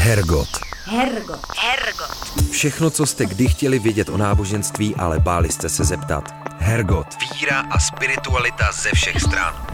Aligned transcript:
Hergot. 0.00 0.48
Hergot. 0.84 1.40
Hergot. 1.56 2.50
Všechno, 2.50 2.90
co 2.90 3.06
jste 3.06 3.26
kdy 3.26 3.48
chtěli 3.48 3.78
vědět 3.78 4.08
o 4.08 4.16
náboženství, 4.16 4.94
ale 4.94 5.20
báli 5.20 5.48
jste 5.48 5.68
se 5.68 5.84
zeptat. 5.84 6.24
Hergot. 6.58 7.06
Víra 7.34 7.60
a 7.60 7.78
spiritualita 7.78 8.72
ze 8.72 8.90
všech 8.94 9.20
stran. 9.20 9.66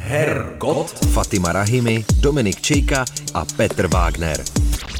Hergot. 0.00 0.90
Fatima 0.90 1.52
Rahimi, 1.52 2.04
Dominik 2.20 2.60
Čejka 2.60 3.04
a 3.34 3.44
Petr 3.56 3.86
Wagner. 3.86 4.44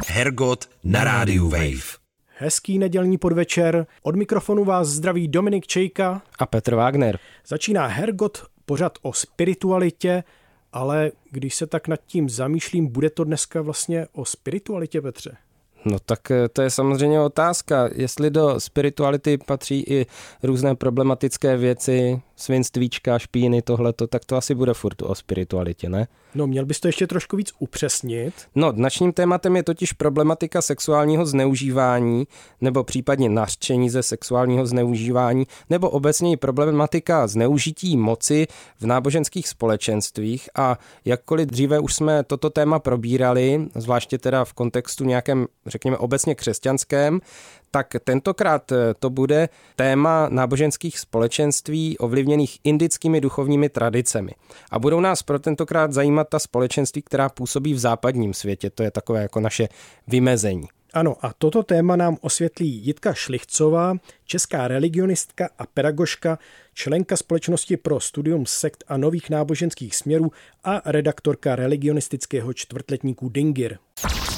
Hergot 0.06 0.68
na 0.84 1.04
rádiu 1.04 1.48
Wave. 1.48 1.98
Hezký 2.38 2.78
nedělní 2.78 3.18
podvečer. 3.18 3.86
Od 4.02 4.16
mikrofonu 4.16 4.64
vás 4.64 4.88
zdraví 4.88 5.28
Dominik 5.28 5.66
Čejka. 5.66 6.22
A 6.38 6.46
Petr 6.46 6.74
Wagner. 6.74 7.18
Začíná 7.46 7.86
Hergot, 7.86 8.46
pořad 8.66 8.92
o 9.02 9.12
spiritualitě, 9.12 10.24
ale 10.72 11.12
když 11.30 11.54
se 11.54 11.66
tak 11.66 11.88
nad 11.88 12.00
tím 12.06 12.28
zamýšlím, 12.28 12.86
bude 12.86 13.10
to 13.10 13.24
dneska 13.24 13.62
vlastně 13.62 14.06
o 14.12 14.24
spiritualitě, 14.24 15.02
Petře? 15.02 15.36
No 15.84 15.98
tak 15.98 16.30
eh, 16.30 16.48
to 16.48 16.62
je 16.62 16.70
samozřejmě 16.70 17.20
otázka, 17.20 17.88
jestli 17.94 18.30
do 18.30 18.60
spirituality 18.60 19.38
patří 19.38 19.84
i 19.88 20.06
různé 20.42 20.74
problematické 20.74 21.56
věci, 21.56 22.20
svinstvíčka, 22.42 23.18
špíny, 23.18 23.62
tohleto, 23.62 24.06
tak 24.06 24.24
to 24.24 24.36
asi 24.36 24.54
bude 24.54 24.74
furt 24.74 25.02
o 25.02 25.14
spiritualitě, 25.14 25.88
ne? 25.88 26.06
No, 26.34 26.46
měl 26.46 26.66
bys 26.66 26.80
to 26.80 26.88
ještě 26.88 27.06
trošku 27.06 27.36
víc 27.36 27.52
upřesnit. 27.58 28.34
No, 28.54 28.72
dnešním 28.72 29.12
tématem 29.12 29.56
je 29.56 29.62
totiž 29.62 29.92
problematika 29.92 30.62
sexuálního 30.62 31.26
zneužívání, 31.26 32.26
nebo 32.60 32.84
případně 32.84 33.28
nařčení 33.28 33.90
ze 33.90 34.02
sexuálního 34.02 34.66
zneužívání, 34.66 35.46
nebo 35.70 35.90
obecně 35.90 36.32
i 36.32 36.36
problematika 36.36 37.26
zneužití 37.26 37.96
moci 37.96 38.46
v 38.80 38.86
náboženských 38.86 39.48
společenstvích 39.48 40.48
a 40.54 40.78
jakkoliv 41.04 41.48
dříve 41.48 41.80
už 41.80 41.94
jsme 41.94 42.24
toto 42.24 42.50
téma 42.50 42.78
probírali, 42.78 43.68
zvláště 43.74 44.18
teda 44.18 44.44
v 44.44 44.52
kontextu 44.52 45.04
nějakém, 45.04 45.46
řekněme, 45.66 45.96
obecně 45.96 46.34
křesťanském, 46.34 47.20
tak 47.74 47.96
tentokrát 48.04 48.72
eh, 48.72 48.94
to 48.98 49.10
bude 49.10 49.48
téma 49.76 50.28
náboženských 50.30 50.98
společenství 50.98 51.98
ovlivněných 51.98 52.58
indickými 52.64 53.20
duchovními 53.20 53.68
tradicemi. 53.68 54.32
A 54.70 54.78
budou 54.78 55.00
nás 55.00 55.22
pro 55.22 55.38
tentokrát 55.38 55.92
zajímat 55.92 56.28
ta 56.28 56.38
společenství, 56.38 57.02
která 57.02 57.28
působí 57.28 57.74
v 57.74 57.78
západním 57.78 58.34
světě. 58.34 58.70
To 58.70 58.82
je 58.82 58.90
takové 58.90 59.22
jako 59.22 59.40
naše 59.40 59.68
vymezení. 60.06 60.68
Ano, 60.94 61.16
a 61.22 61.32
toto 61.38 61.62
téma 61.62 61.96
nám 61.96 62.16
osvětlí 62.20 62.86
Jitka 62.86 63.14
Šlichcová, 63.14 63.96
česká 64.24 64.68
religionistka 64.68 65.48
a 65.58 65.66
pedagožka, 65.66 66.38
členka 66.74 67.16
společnosti 67.16 67.76
pro 67.76 68.00
studium 68.00 68.46
sekt 68.46 68.84
a 68.88 68.96
nových 68.96 69.30
náboženských 69.30 69.96
směrů 69.96 70.32
a 70.64 70.82
redaktorka 70.84 71.56
religionistického 71.56 72.52
čtvrtletníku 72.52 73.28
Dingir. 73.28 73.78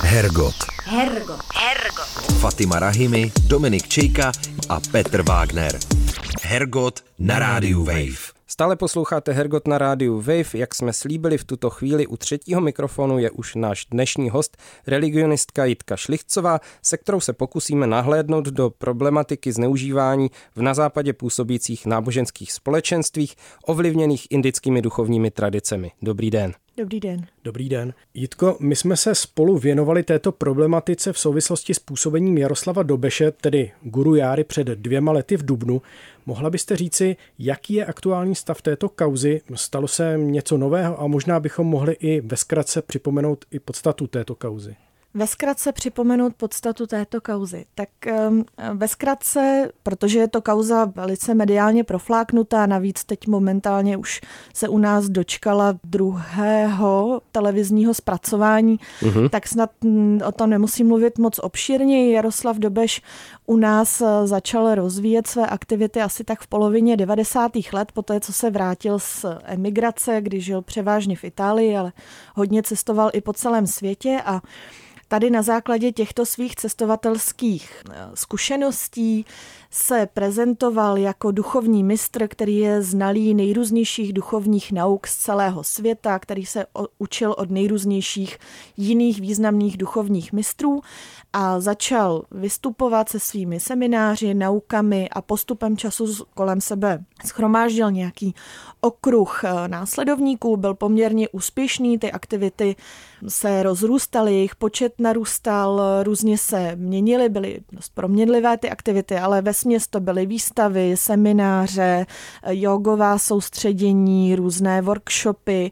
Hergot. 0.01 0.55
Hergot. 0.85 1.41
Hergot. 1.55 2.09
Fatima 2.41 2.79
Rahimi, 2.79 3.33
Dominik 3.47 3.89
Čejka 3.89 4.33
a 4.69 4.81
Petr 4.81 5.23
Wagner. 5.23 5.79
Hergot 6.43 7.05
na 7.19 7.39
rádiu 7.39 7.85
Wave. 7.85 8.44
Stále 8.47 8.77
posloucháte 8.77 9.33
Hergot 9.33 9.69
na 9.69 9.78
rádiu 9.78 10.17
Wave, 10.20 10.45
jak 10.55 10.75
jsme 10.75 10.92
slíbili 10.92 11.39
v 11.39 11.45
tuto 11.45 11.70
chvíli 11.70 12.06
u 12.06 12.17
třetího 12.17 12.61
mikrofonu 12.61 13.19
je 13.19 13.31
už 13.31 13.55
náš 13.55 13.84
dnešní 13.84 14.31
host, 14.31 14.56
religionistka 14.86 15.64
Jitka 15.64 15.97
Šlichcová, 15.97 16.61
se 16.83 16.97
kterou 16.97 17.20
se 17.20 17.33
pokusíme 17.33 17.86
nahlédnout 17.86 18.45
do 18.45 18.70
problematiky 18.70 19.53
zneužívání 19.53 20.31
v 20.56 20.62
na 20.62 20.75
západě 20.75 21.12
působících 21.12 21.86
náboženských 21.86 22.53
společenstvích 22.53 23.34
ovlivněných 23.67 24.27
indickými 24.31 24.83
duchovními 24.83 25.31
tradicemi. 25.31 25.91
Dobrý 26.03 26.31
den. 26.31 26.55
Dobrý 26.77 27.00
den. 27.00 27.27
Dobrý 27.44 27.69
den. 27.69 27.94
Jitko, 28.14 28.56
my 28.61 28.77
jsme 28.77 28.97
se 28.97 29.14
spolu 29.14 29.58
věnovali 29.58 30.03
této 30.03 30.33
problematice 30.33 31.12
v 31.12 31.19
souvislosti 31.19 31.75
s 31.75 31.78
působením 31.78 32.39
Jaroslava 32.39 32.83
Dobeše, 32.83 33.30
tedy 33.30 33.72
guru 33.83 34.14
Járy 34.14 34.44
před 34.44 34.67
dvěma 34.67 35.12
lety 35.12 35.36
v 35.36 35.45
Dubnu. 35.45 35.83
Mohla 36.27 36.50
byste 36.50 36.77
říci, 36.77 37.17
jaký 37.39 37.74
je 37.74 37.86
aktuální 37.86 38.34
stav 38.34 38.63
této 38.63 38.89
kauzy? 38.89 39.40
Stalo 39.55 39.89
se 39.89 40.14
něco 40.18 40.57
nového 40.57 41.01
a 41.01 41.07
možná 41.07 41.40
bychom 41.40 41.67
mohli 41.67 41.92
i 41.92 42.20
ve 42.20 42.36
zkratce 42.36 42.83
připomenout 42.83 43.45
i 43.51 43.58
podstatu 43.58 44.07
této 44.07 44.34
kauzy. 44.34 44.77
Ve 45.17 45.27
zkratce 45.27 45.73
připomenout 45.73 46.35
podstatu 46.35 46.86
této 46.86 47.20
kauzy. 47.20 47.64
Tak 47.75 47.89
um, 48.29 48.45
ve 48.75 48.89
zkratce, 48.89 49.70
protože 49.83 50.19
je 50.19 50.29
to 50.29 50.42
kauza 50.42 50.85
velice 50.85 51.35
mediálně 51.35 51.85
profláknutá, 51.85 52.67
navíc 52.67 53.05
teď 53.05 53.27
momentálně 53.27 53.97
už 53.97 54.20
se 54.55 54.69
u 54.69 54.79
nás 54.79 55.08
dočkala 55.08 55.75
druhého 55.85 57.20
televizního 57.33 57.95
zpracování, 57.95 58.79
uh-huh. 59.02 59.29
tak 59.29 59.48
snad 59.48 59.70
mm, 59.80 60.20
o 60.27 60.33
tom 60.33 60.51
nemusím 60.51 60.89
mluvit 60.89 61.19
moc 61.19 61.39
obšírně. 61.39 62.13
Jaroslav 62.13 62.57
Dobeš 62.57 63.02
u 63.46 63.57
nás 63.57 64.01
eh, 64.01 64.27
začal 64.27 64.75
rozvíjet 64.75 65.27
své 65.27 65.46
aktivity 65.46 66.01
asi 66.01 66.25
tak 66.25 66.41
v 66.41 66.46
polovině 66.46 66.96
90. 66.96 67.52
let, 67.73 67.92
poté 67.92 68.20
co 68.20 68.33
se 68.33 68.51
vrátil 68.51 68.98
z 68.98 69.27
emigrace, 69.45 70.20
kdy 70.20 70.41
žil 70.41 70.63
převážně 70.63 71.17
v 71.17 71.25
Itálii, 71.25 71.77
ale 71.77 71.92
hodně 72.35 72.63
cestoval 72.63 73.11
i 73.13 73.20
po 73.20 73.33
celém 73.33 73.67
světě 73.67 74.23
a 74.25 74.41
tady 75.09 75.31
na 75.31 75.42
základě 75.42 75.92
těchto 75.92 76.27
svých 76.27 76.57
cestovatelských 76.57 77.83
eh, 77.91 78.11
zkušeností 78.15 79.27
se 79.77 80.08
prezentoval 80.14 80.98
jako 80.98 81.30
duchovní 81.30 81.85
mistr, 81.85 82.29
který 82.29 82.58
je 82.58 82.83
znalý 82.83 83.35
nejrůznějších 83.35 84.12
duchovních 84.12 84.73
nauk 84.73 85.07
z 85.07 85.17
celého 85.17 85.64
světa, 85.64 86.18
který 86.18 86.46
se 86.46 86.67
učil 86.98 87.35
od 87.39 87.51
nejrůznějších 87.51 88.39
jiných 88.77 89.20
významných 89.20 89.77
duchovních 89.77 90.33
mistrů 90.33 90.80
a 91.33 91.61
začal 91.61 92.23
vystupovat 92.30 93.08
se 93.08 93.20
svými 93.20 93.61
semináři, 93.61 94.34
naukami 94.34 95.08
a 95.08 95.23
postupem 95.23 95.77
času 95.77 96.24
kolem 96.34 96.61
sebe. 96.61 97.05
Schromáždil 97.27 97.92
nějaký 97.92 98.34
okruh 98.80 99.45
eh, 99.45 99.68
následovníků, 99.68 100.57
byl 100.57 100.74
poměrně 100.74 101.29
úspěšný, 101.29 101.98
ty 101.98 102.13
aktivity 102.13 102.77
se 103.29 103.63
rozrůstaly, 103.63 104.34
jejich 104.34 104.57
počet 104.57 104.95
narůstal, 104.98 105.83
různě 106.02 106.39
se 106.39 106.77
měnily, 106.77 107.29
byly 107.29 107.61
dost 107.73 107.95
proměnlivé 107.95 108.58
ty 108.58 108.70
aktivity, 108.70 109.17
ale 109.17 109.42
ve 109.42 109.55
směs 109.64 109.86
to 109.86 110.01
byly 110.01 110.27
výstavy, 110.27 110.97
semináře, 110.97 112.07
jogová 112.51 113.19
soustředění, 113.19 114.36
různé 114.36 114.83
workshopy, 114.83 115.70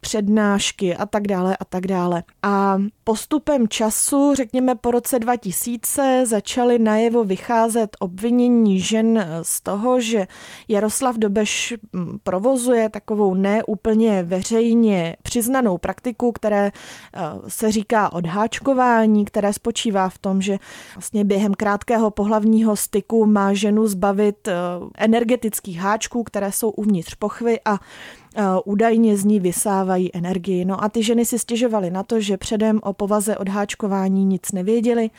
přednášky 0.00 0.96
a 0.96 1.06
tak 1.06 1.26
dále 1.26 1.56
a 1.56 1.64
tak 1.64 1.86
dále. 1.86 2.22
A 2.42 2.78
postupem 3.04 3.68
času, 3.68 4.34
řekněme 4.34 4.74
po 4.74 4.90
roce 4.90 5.18
2000, 5.18 6.22
začaly 6.26 6.78
najevo 6.78 7.24
vycházet 7.24 7.96
obvinění 8.00 8.80
žen 8.80 9.26
z 9.42 9.60
toho, 9.60 10.00
že 10.00 10.26
Jaroslav 10.68 11.16
Dobeš 11.16 11.74
hm, 11.92 12.18
provozuje 12.22 12.88
takovou 12.88 13.34
neúplně 13.34 14.22
veřejně 14.22 15.16
přiznanou 15.22 15.78
praktiku, 15.78 16.32
které 16.32 16.66
eh, 16.66 17.20
se 17.48 17.72
říká 17.72 18.12
odháčkování, 18.12 19.24
které 19.24 19.52
spočívá 19.52 20.08
v 20.08 20.18
tom, 20.18 20.42
že 20.42 20.58
vlastně 20.94 21.24
během 21.24 21.54
krátkého 21.54 22.10
pohlavního 22.10 22.76
styku 22.76 23.26
má 23.26 23.52
ženu 23.52 23.86
zbavit 23.86 24.48
eh, 24.48 24.54
energetických 24.98 25.78
háčků, 25.78 26.22
které 26.22 26.52
jsou 26.52 26.70
uvnitř 26.70 27.14
pochvy 27.14 27.60
a 27.64 27.74
eh, 27.74 28.25
údajně 28.64 29.16
z 29.16 29.24
ní 29.24 29.40
vysávají 29.40 30.16
energii. 30.16 30.64
No 30.64 30.84
a 30.84 30.88
ty 30.88 31.02
ženy 31.02 31.24
si 31.24 31.38
stěžovaly 31.38 31.90
na 31.90 32.02
to, 32.02 32.20
že 32.20 32.36
předem 32.36 32.80
o 32.82 32.92
povaze 32.92 33.36
odháčkování 33.36 34.24
nic 34.24 34.52
nevěděli 34.52 35.10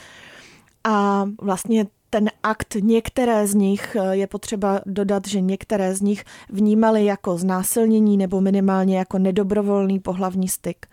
a 0.83 1.25
vlastně 1.41 1.85
ten 2.09 2.29
akt 2.44 2.75
některé 2.81 3.47
z 3.47 3.53
nich, 3.53 3.97
je 4.11 4.27
potřeba 4.27 4.81
dodat, 4.85 5.27
že 5.27 5.41
některé 5.41 5.95
z 5.95 6.01
nich 6.01 6.23
vnímali 6.50 7.06
jako 7.06 7.38
znásilnění 7.38 8.17
nebo 8.17 8.41
minimálně 8.41 8.97
jako 8.97 9.19
nedobrovolný 9.19 10.00
pohlavní 10.00 10.47
styk 10.47 10.88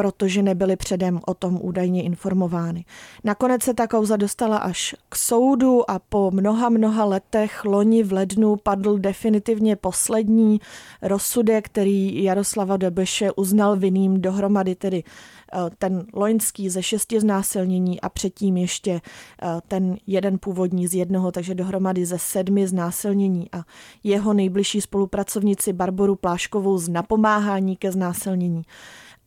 protože 0.00 0.42
nebyly 0.42 0.76
předem 0.76 1.20
o 1.26 1.34
tom 1.34 1.58
údajně 1.62 2.02
informovány. 2.02 2.84
Nakonec 3.24 3.62
se 3.62 3.74
ta 3.74 3.86
kauza 3.86 4.16
dostala 4.16 4.56
až 4.56 4.94
k 5.08 5.16
soudu 5.16 5.90
a 5.90 5.98
po 5.98 6.30
mnoha, 6.30 6.68
mnoha 6.68 7.04
letech 7.04 7.64
loni 7.64 8.02
v 8.02 8.12
lednu 8.12 8.56
padl 8.56 8.98
definitivně 8.98 9.76
poslední 9.76 10.60
rozsudek, 11.02 11.66
který 11.66 12.24
Jaroslava 12.24 12.76
Debeše 12.76 13.32
uznal 13.32 13.76
vinným 13.76 14.20
dohromady 14.20 14.74
tedy 14.74 15.04
eh, 15.52 15.70
ten 15.78 16.06
loňský 16.14 16.70
ze 16.70 16.82
šesti 16.82 17.20
znásilnění 17.20 18.00
a 18.00 18.08
předtím 18.08 18.56
ještě 18.56 19.00
eh, 19.42 19.46
ten 19.68 19.96
jeden 20.06 20.38
původní 20.38 20.86
z 20.86 20.94
jednoho, 20.94 21.32
takže 21.32 21.54
dohromady 21.54 22.06
ze 22.06 22.18
sedmi 22.18 22.66
znásilnění 22.66 23.48
a 23.52 23.62
jeho 24.04 24.32
nejbližší 24.32 24.80
spolupracovnici 24.80 25.72
Barboru 25.72 26.16
Pláškovou 26.16 26.78
z 26.78 26.88
napomáhání 26.88 27.76
ke 27.76 27.92
znásilnění 27.92 28.62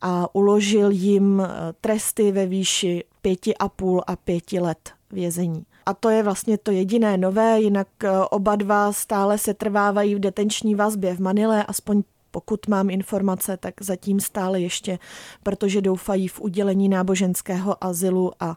a 0.06 0.28
uložil 0.32 0.90
jim 0.90 1.40
eh, 1.40 1.72
tresty 1.80 2.32
ve 2.32 2.46
výši 2.46 3.04
pěti 3.22 3.56
a 3.56 3.68
půl 3.68 4.02
a 4.06 4.16
pěti 4.16 4.60
let 4.60 4.90
vězení. 5.12 5.66
A 5.86 5.94
to 5.94 6.10
je 6.10 6.22
vlastně 6.22 6.58
to 6.58 6.70
jediné 6.70 7.16
nové, 7.16 7.60
jinak 7.60 7.88
eh, 8.04 8.10
oba 8.30 8.56
dva 8.56 8.92
stále 8.92 9.38
se 9.38 9.54
trvávají 9.54 10.14
v 10.14 10.18
detenční 10.18 10.74
vazbě 10.74 11.14
v 11.14 11.20
Manile, 11.20 11.64
aspoň 11.64 12.02
pokud 12.30 12.68
mám 12.68 12.90
informace, 12.90 13.56
tak 13.56 13.74
zatím 13.80 14.20
stále 14.20 14.60
ještě, 14.60 14.98
protože 15.42 15.80
doufají 15.80 16.28
v 16.28 16.40
udělení 16.40 16.88
náboženského 16.88 17.84
azylu 17.84 18.32
a 18.40 18.56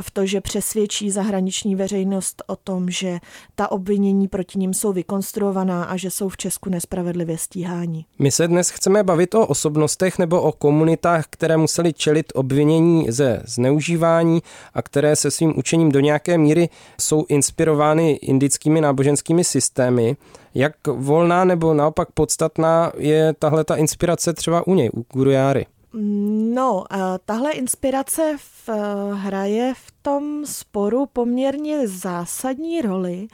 v 0.00 0.10
to, 0.10 0.26
že 0.26 0.40
přesvědčí 0.40 1.10
zahraniční 1.10 1.74
veřejnost 1.76 2.42
o 2.46 2.56
tom, 2.56 2.90
že 2.90 3.18
ta 3.54 3.72
obvinění 3.72 4.28
proti 4.28 4.58
ním 4.58 4.74
jsou 4.74 4.92
vykonstruovaná 4.92 5.84
a 5.84 5.96
že 5.96 6.10
jsou 6.10 6.28
v 6.28 6.36
Česku 6.36 6.70
nespravedlivě 6.70 7.38
stíháni. 7.38 8.04
My 8.18 8.30
se 8.30 8.48
dnes 8.48 8.70
chceme 8.70 9.02
bavit 9.02 9.34
o 9.34 9.46
osobnostech 9.46 10.18
nebo 10.18 10.42
o 10.42 10.52
komunitách, 10.52 11.24
které 11.30 11.56
museli 11.56 11.92
čelit 11.92 12.32
obvinění 12.34 13.06
ze 13.08 13.42
zneužívání 13.46 14.42
a 14.74 14.82
které 14.82 15.16
se 15.16 15.30
svým 15.30 15.58
učením 15.58 15.92
do 15.92 16.00
nějaké 16.00 16.38
míry 16.38 16.68
jsou 17.00 17.24
inspirovány 17.28 18.12
indickými 18.12 18.80
náboženskými 18.80 19.44
systémy. 19.44 20.16
Jak 20.54 20.86
volná 20.86 21.44
nebo 21.44 21.74
naopak 21.74 22.08
podstatná 22.12 22.92
je 22.96 23.34
tahle 23.38 23.64
ta 23.64 23.76
inspirace 23.76 24.32
třeba 24.32 24.66
u 24.66 24.74
něj, 24.74 24.90
u 24.94 25.04
Guru 25.12 25.30
Járy? 25.30 25.66
No, 25.96 26.84
tahle 27.24 27.52
inspirace 27.52 28.36
v, 28.38 28.68
eh, 28.68 29.14
hraje 29.14 29.74
v 29.74 29.92
tom 30.02 30.46
sporu 30.46 31.06
poměrně 31.06 31.88
zásadní 31.88 32.82
roli, 32.82 33.28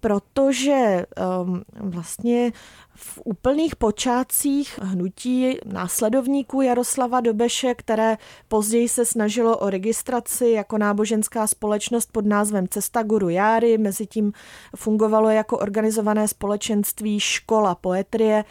protože 0.00 1.06
um, 1.44 1.62
vlastně 1.74 2.52
v 2.94 3.20
úplných 3.24 3.76
počátcích 3.76 4.78
hnutí 4.82 5.56
následovníků 5.64 6.62
Jaroslava 6.62 7.20
Dobeše, 7.20 7.74
které 7.74 8.16
později 8.48 8.88
se 8.88 9.04
snažilo 9.04 9.58
o 9.58 9.70
registraci 9.70 10.48
jako 10.48 10.78
náboženská 10.78 11.46
společnost 11.46 12.08
pod 12.12 12.26
názvem 12.26 12.68
Cesta 12.68 13.02
Guru 13.02 13.28
Járy, 13.28 13.78
mezi 13.78 14.06
tím 14.06 14.32
fungovalo 14.76 15.30
jako 15.30 15.58
organizované 15.58 16.28
společenství 16.28 17.20
Škola 17.20 17.74
poetrie 17.74 18.44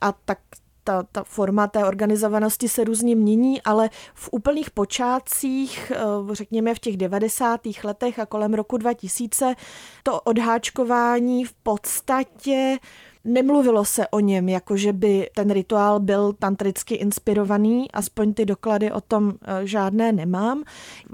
a 0.00 0.12
tak 0.12 0.38
ta, 0.84 1.02
ta 1.12 1.24
forma 1.24 1.66
té 1.66 1.84
organizovanosti 1.84 2.68
se 2.68 2.84
různě 2.84 3.16
mění, 3.16 3.62
ale 3.62 3.90
v 4.14 4.28
úplných 4.32 4.70
počátcích, 4.70 5.92
eh, 5.94 6.34
řekněme 6.34 6.74
v 6.74 6.78
těch 6.78 6.96
90. 6.96 7.84
letech 7.84 8.18
a 8.18 8.26
kolem 8.26 8.54
roku 8.54 8.76
2000, 8.76 9.54
to 10.02 10.20
odháčkování 10.20 11.44
v 11.44 11.52
podstatě 11.52 12.78
Nemluvilo 13.26 13.84
se 13.84 14.08
o 14.08 14.20
něm, 14.20 14.48
jako 14.48 14.76
že 14.76 14.92
by 14.92 15.30
ten 15.34 15.50
rituál 15.50 16.00
byl 16.00 16.32
tantricky 16.32 16.94
inspirovaný, 16.94 17.90
aspoň 17.92 18.34
ty 18.34 18.44
doklady 18.44 18.92
o 18.92 19.00
tom 19.00 19.32
eh, 19.42 19.66
žádné 19.66 20.12
nemám. 20.12 20.62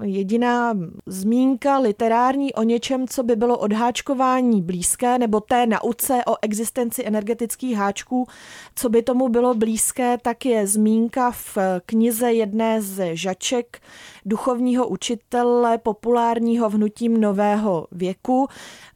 Jediná 0.02 0.74
zmínka 1.06 1.78
literární 1.78 2.54
o 2.54 2.62
něčem, 2.62 3.08
co 3.08 3.22
by 3.22 3.36
bylo 3.36 3.58
odháčkování 3.58 4.62
blízké, 4.62 5.18
nebo 5.18 5.40
té 5.40 5.66
nauce 5.66 6.22
o 6.26 6.36
existenci 6.42 7.06
energetických 7.06 7.76
háčků, 7.76 8.26
co 8.74 8.88
by 8.88 9.02
tomu 9.02 9.28
bylo 9.28 9.54
blízké, 9.54 10.18
tak 10.22 10.46
je 10.46 10.66
zmínka 10.66 11.30
v 11.30 11.58
knize 11.86 12.32
jedné 12.32 12.82
z 12.82 13.16
žaček 13.16 13.80
duchovního 14.24 14.88
učitele 14.88 15.78
populárního 15.78 16.70
vnutím 16.70 17.20
nového 17.20 17.86
věku, 17.92 18.48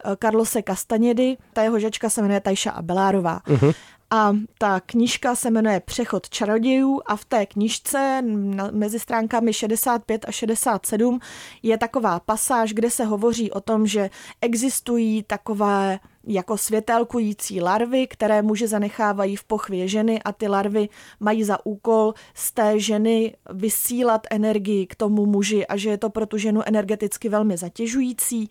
eh, 0.04 0.16
Carlose 0.22 0.62
Castanědy. 0.62 1.36
Ta 1.52 1.62
jeho 1.62 1.78
žačka 1.78 2.10
se 2.10 2.22
jmenuje 2.22 2.40
Tajša 2.40 2.70
Abelárová. 3.04 3.40
Uh-huh. 3.46 3.74
A 4.10 4.32
ta 4.58 4.80
knížka 4.80 5.34
se 5.34 5.50
jmenuje 5.50 5.80
Přechod 5.80 6.28
čarodějů 6.28 7.00
a 7.06 7.16
v 7.16 7.24
té 7.24 7.46
knižce 7.46 8.22
mezi 8.70 8.98
stránkami 8.98 9.52
65 9.52 10.24
a 10.28 10.32
67 10.32 11.20
je 11.62 11.78
taková 11.78 12.20
pasáž, 12.20 12.72
kde 12.72 12.90
se 12.90 13.04
hovoří 13.04 13.50
o 13.50 13.60
tom, 13.60 13.86
že 13.86 14.10
existují 14.40 15.22
takové 15.22 15.98
jako 16.26 16.56
světelkující 16.56 17.60
larvy, 17.60 18.06
které 18.06 18.42
muži 18.42 18.66
zanechávají 18.66 19.36
v 19.36 19.44
pochvě 19.44 19.88
ženy 19.88 20.22
a 20.22 20.32
ty 20.32 20.48
larvy 20.48 20.88
mají 21.20 21.44
za 21.44 21.66
úkol 21.66 22.14
z 22.34 22.52
té 22.52 22.80
ženy 22.80 23.36
vysílat 23.50 24.26
energii 24.30 24.86
k 24.86 24.94
tomu 24.94 25.26
muži 25.26 25.66
a 25.66 25.76
že 25.76 25.90
je 25.90 25.98
to 25.98 26.10
pro 26.10 26.26
tu 26.26 26.38
ženu 26.38 26.60
energeticky 26.66 27.28
velmi 27.28 27.56
zatěžující 27.56 28.48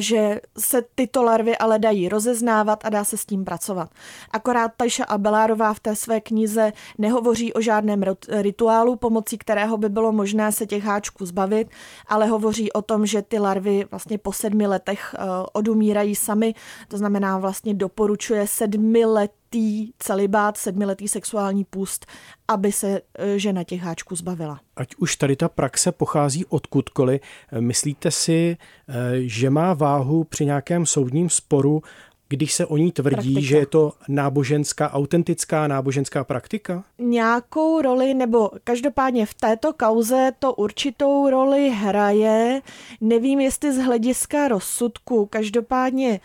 že 0.00 0.40
se 0.58 0.82
tyto 0.94 1.22
larvy 1.22 1.56
ale 1.56 1.78
dají 1.78 2.08
rozeznávat 2.08 2.84
a 2.84 2.88
dá 2.88 3.04
se 3.04 3.16
s 3.16 3.26
tím 3.26 3.44
pracovat. 3.44 3.90
Akorát 4.30 4.72
Tajša 4.76 5.04
Abelárová 5.04 5.74
v 5.74 5.80
té 5.80 5.96
své 5.96 6.20
knize 6.20 6.72
nehovoří 6.98 7.52
o 7.52 7.60
žádném 7.60 8.02
rituálu, 8.28 8.96
pomocí 8.96 9.38
kterého 9.38 9.76
by 9.76 9.88
bylo 9.88 10.12
možné 10.12 10.52
se 10.52 10.66
těch 10.66 10.84
háčků 10.84 11.26
zbavit, 11.26 11.68
ale 12.06 12.26
hovoří 12.26 12.72
o 12.72 12.82
tom, 12.82 13.06
že 13.06 13.22
ty 13.22 13.38
larvy 13.38 13.86
vlastně 13.90 14.18
po 14.18 14.32
sedmi 14.32 14.66
letech 14.66 15.14
eh, 15.14 15.22
odumírají 15.52 16.14
sami, 16.14 16.54
to 16.88 16.98
znamená 16.98 17.38
vlastně 17.38 17.74
doporučuje 17.74 18.46
sedmi 18.46 19.04
let 19.04 19.30
sedmiletý 19.50 19.92
celibát, 19.98 20.56
sedmiletý 20.56 21.08
sexuální 21.08 21.64
půst, 21.64 22.06
aby 22.48 22.72
se 22.72 23.00
e, 23.18 23.38
žena 23.38 23.64
těch 23.64 23.80
háčků 23.80 24.16
zbavila. 24.16 24.60
Ať 24.76 24.94
už 24.98 25.16
tady 25.16 25.36
ta 25.36 25.48
praxe 25.48 25.92
pochází 25.92 26.44
odkudkoliv, 26.44 27.20
e, 27.52 27.60
myslíte 27.60 28.10
si, 28.10 28.56
e, 28.88 29.20
že 29.20 29.50
má 29.50 29.74
váhu 29.74 30.24
při 30.24 30.46
nějakém 30.46 30.86
soudním 30.86 31.30
sporu, 31.30 31.82
když 32.28 32.54
se 32.54 32.66
o 32.66 32.76
ní 32.76 32.92
tvrdí, 32.92 33.14
praktika. 33.34 33.40
že 33.40 33.56
je 33.56 33.66
to 33.66 33.92
náboženská, 34.08 34.92
autentická 34.92 35.66
náboženská 35.66 36.24
praktika? 36.24 36.84
Nějakou 36.98 37.82
roli, 37.82 38.14
nebo 38.14 38.50
každopádně 38.64 39.26
v 39.26 39.34
této 39.34 39.72
kauze 39.72 40.32
to 40.38 40.54
určitou 40.54 41.30
roli 41.30 41.70
hraje. 41.70 42.62
Nevím, 43.00 43.40
jestli 43.40 43.72
z 43.72 43.78
hlediska 43.78 44.48
rozsudku. 44.48 45.26
Každopádně 45.26 46.20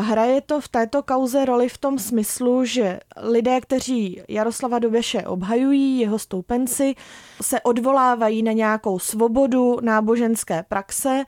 hraje 0.00 0.40
to 0.40 0.60
v 0.60 0.68
této 0.68 1.02
kauze 1.02 1.44
roli 1.44 1.68
v 1.68 1.78
tom 1.78 1.98
smyslu, 1.98 2.64
že 2.64 3.00
lidé, 3.22 3.60
kteří 3.60 4.22
Jaroslava 4.28 4.78
Dobeše 4.78 5.22
obhajují, 5.22 5.98
jeho 5.98 6.18
stoupenci, 6.18 6.94
se 7.42 7.60
odvolávají 7.60 8.42
na 8.42 8.52
nějakou 8.52 8.98
svobodu 8.98 9.76
náboženské 9.82 10.62
praxe, 10.62 11.24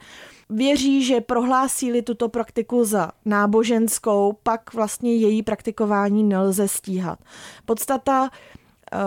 věří, 0.51 1.05
že 1.05 1.21
prohlásí 1.21 2.03
tuto 2.03 2.29
praktiku 2.29 2.85
za 2.85 3.11
náboženskou, 3.25 4.39
pak 4.43 4.75
vlastně 4.75 5.17
její 5.17 5.43
praktikování 5.43 6.25
nelze 6.25 6.69
stíhat. 6.69 7.19
Podstata 7.65 8.31
Eh, 8.31 8.64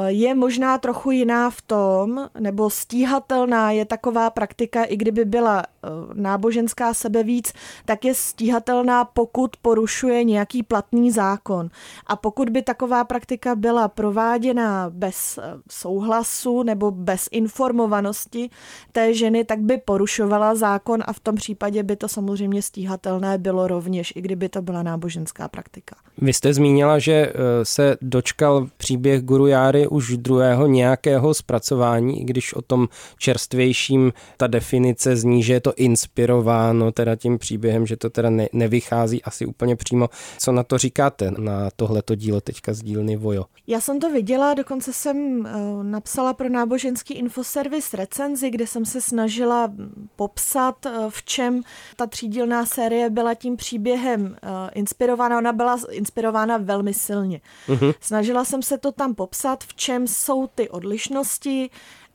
je 0.08 0.36
možná 0.36 0.78
trochu 0.78 1.12
jiná 1.12 1.50
v 1.50 1.62
tom, 1.62 2.30
nebo 2.40 2.70
stíhatelná 2.70 3.72
je 3.72 3.86
taková 3.86 4.30
praktika, 4.30 4.84
i 4.84 4.98
kdyby 4.98 5.26
byla 5.26 5.64
eh, 5.64 5.88
náboženská 6.14 6.94
sebevíc, 6.94 7.54
tak 7.86 8.06
je 8.06 8.16
stíhatelná, 8.16 9.06
pokud 9.06 9.58
porušuje 9.62 10.24
nějaký 10.24 10.64
platný 10.64 11.12
zákon. 11.12 11.70
A 12.08 12.16
pokud 12.16 12.50
by 12.50 12.62
taková 12.62 13.04
praktika 13.04 13.56
byla 13.56 13.88
prováděna 13.88 14.90
bez 14.90 15.38
eh, 15.38 15.44
souhlasu 15.72 16.64
nebo 16.64 16.92
bez 16.92 17.30
informovanosti 17.32 18.50
té 18.92 19.14
ženy, 19.14 19.44
tak 19.44 19.60
by 19.60 19.78
porušovala 19.78 20.56
zákon 20.56 21.04
a 21.06 21.14
v 21.14 21.20
tom 21.20 21.36
případě 21.36 21.84
by 21.84 21.96
to 21.96 22.08
samozřejmě 22.08 22.62
stíhatelné 22.62 23.38
bylo 23.38 23.68
rovněž, 23.68 24.14
i 24.16 24.22
kdyby 24.22 24.50
to 24.50 24.62
byla 24.62 24.84
náboženská 24.84 25.48
praktika. 25.48 25.96
Vy 26.18 26.34
jste 26.34 26.54
zmínila, 26.54 27.00
že 27.00 27.34
se 27.64 27.98
dočkal 28.02 28.68
příběh 28.78 29.22
Guru 29.22 29.48
Járy 29.48 29.77
Ferrari 29.78 29.88
už 29.88 30.18
druhého 30.18 30.68
nějakého 30.68 31.34
zpracování, 31.34 32.22
i 32.22 32.24
když 32.24 32.54
o 32.54 32.62
tom 32.62 32.88
čerstvějším 33.18 34.14
ta 34.38 34.48
definice 34.48 35.16
zní, 35.16 35.44
že 35.44 35.54
je 35.54 35.60
to 35.60 35.74
inspirováno 35.74 36.92
teda 36.92 37.16
tím 37.16 37.38
příběhem, 37.38 37.86
že 37.86 37.98
to 37.98 38.10
teda 38.10 38.30
ne, 38.30 38.50
nevychází 38.54 39.24
asi 39.24 39.46
úplně 39.46 39.76
přímo. 39.76 40.10
Co 40.38 40.52
na 40.52 40.64
to 40.64 40.78
říkáte, 40.78 41.32
na 41.38 41.70
tohleto 41.76 42.16
dílo 42.16 42.42
teďka 42.42 42.74
z 42.74 42.82
dílny 42.82 43.16
Vojo? 43.16 43.46
Já 43.68 43.82
jsem 43.82 44.00
to 44.00 44.12
viděla, 44.12 44.54
dokonce 44.54 44.94
jsem 44.94 45.40
uh, 45.40 45.84
napsala 45.84 46.34
pro 46.34 46.50
náboženský 46.50 47.14
infoservis 47.14 47.94
recenzi, 47.94 48.50
kde 48.50 48.68
jsem 48.68 48.86
se 48.86 49.02
snažila 49.02 49.72
popsat, 50.16 50.86
uh, 50.86 50.92
v 51.10 51.24
čem 51.24 51.62
ta 51.96 52.08
třídílná 52.08 52.66
série 52.66 53.10
byla 53.10 53.34
tím 53.34 53.58
příběhem 53.58 54.22
uh, 54.22 54.50
inspirována. 54.74 55.38
Ona 55.38 55.54
byla 55.54 55.80
inspirována 55.92 56.58
velmi 56.58 56.94
silně. 56.94 57.42
Uh-huh. 57.68 57.94
Snažila 58.00 58.46
jsem 58.46 58.62
se 58.62 58.78
to 58.78 58.92
tam 58.92 59.16
popsat, 59.16 59.64
v 59.68 59.74
čem 59.76 60.08
jsou 60.08 60.48
ty 60.48 60.70
odlišnosti 60.70 61.70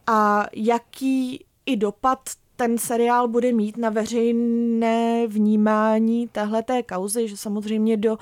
a 0.06 0.46
jaký 0.52 1.44
i 1.66 1.76
dopad 1.76 2.18
ten 2.56 2.78
seriál 2.78 3.28
bude 3.28 3.52
mít 3.52 3.76
na 3.76 3.90
veřejné 3.90 5.26
vnímání 5.26 6.28
téhleté 6.28 6.82
kauzy, 6.82 7.28
že 7.28 7.36
samozřejmě 7.36 7.96
do 7.96 8.18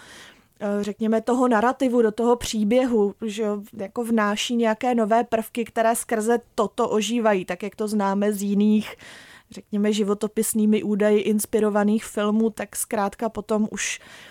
eh, 0.61 0.85
řekněme, 0.85 1.21
toho 1.21 1.49
narrativu, 1.49 2.03
do 2.03 2.13
toho 2.13 2.37
příběhu, 2.37 3.15
že 3.25 3.47
jako 3.77 4.05
vnáší 4.05 4.57
nějaké 4.57 4.95
nové 4.95 5.25
prvky, 5.25 5.65
které 5.65 5.97
skrze 5.97 6.39
toto 6.55 6.89
ožívají, 6.89 7.45
tak 7.45 7.63
jak 7.63 7.77
to 7.77 7.89
známe 7.89 8.33
z 8.33 8.43
jiných, 8.43 8.97
řekněme, 9.51 9.93
životopisnými 9.93 10.83
údaji 10.83 11.21
inspirovaných 11.21 12.05
filmů, 12.05 12.51
tak 12.51 12.77
zkrátka 12.77 13.29
potom 13.29 13.69
už 13.71 14.01
Eh, 14.01 14.30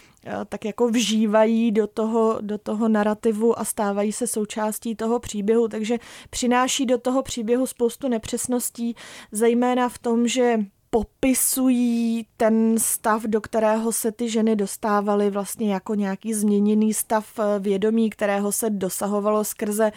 tak 0.50 0.66
jako 0.66 0.88
vžívají 0.88 1.72
do 1.72 1.88
toho, 1.88 2.38
do 2.42 2.58
toho 2.58 2.90
narrativu 2.90 3.60
a 3.60 3.66
stávají 3.66 4.12
se 4.12 4.28
součástí 4.28 4.96
toho 4.96 5.20
příběhu, 5.20 5.68
takže 5.68 5.98
přináší 6.30 6.86
do 6.86 6.98
toho 6.98 7.24
příběhu 7.24 7.68
spoustu 7.68 8.08
nepřesností, 8.08 8.96
zejména 9.32 9.90
v 9.90 9.98
tom, 9.98 10.28
že 10.28 10.60
popisují 10.90 12.26
ten 12.38 12.80
stav, 12.80 13.24
do 13.24 13.42
kterého 13.42 13.92
se 13.92 14.12
ty 14.12 14.30
ženy 14.30 14.56
dostávaly 14.56 15.30
vlastně 15.30 15.74
jako 15.74 15.96
nějaký 15.96 16.34
změněný 16.34 16.94
stav 16.94 17.40
eh, 17.40 17.60
vědomí, 17.60 18.10
kterého 18.10 18.52
se 18.52 18.70
dosahovalo 18.70 19.44
skrze 19.44 19.92
eh, 19.92 19.94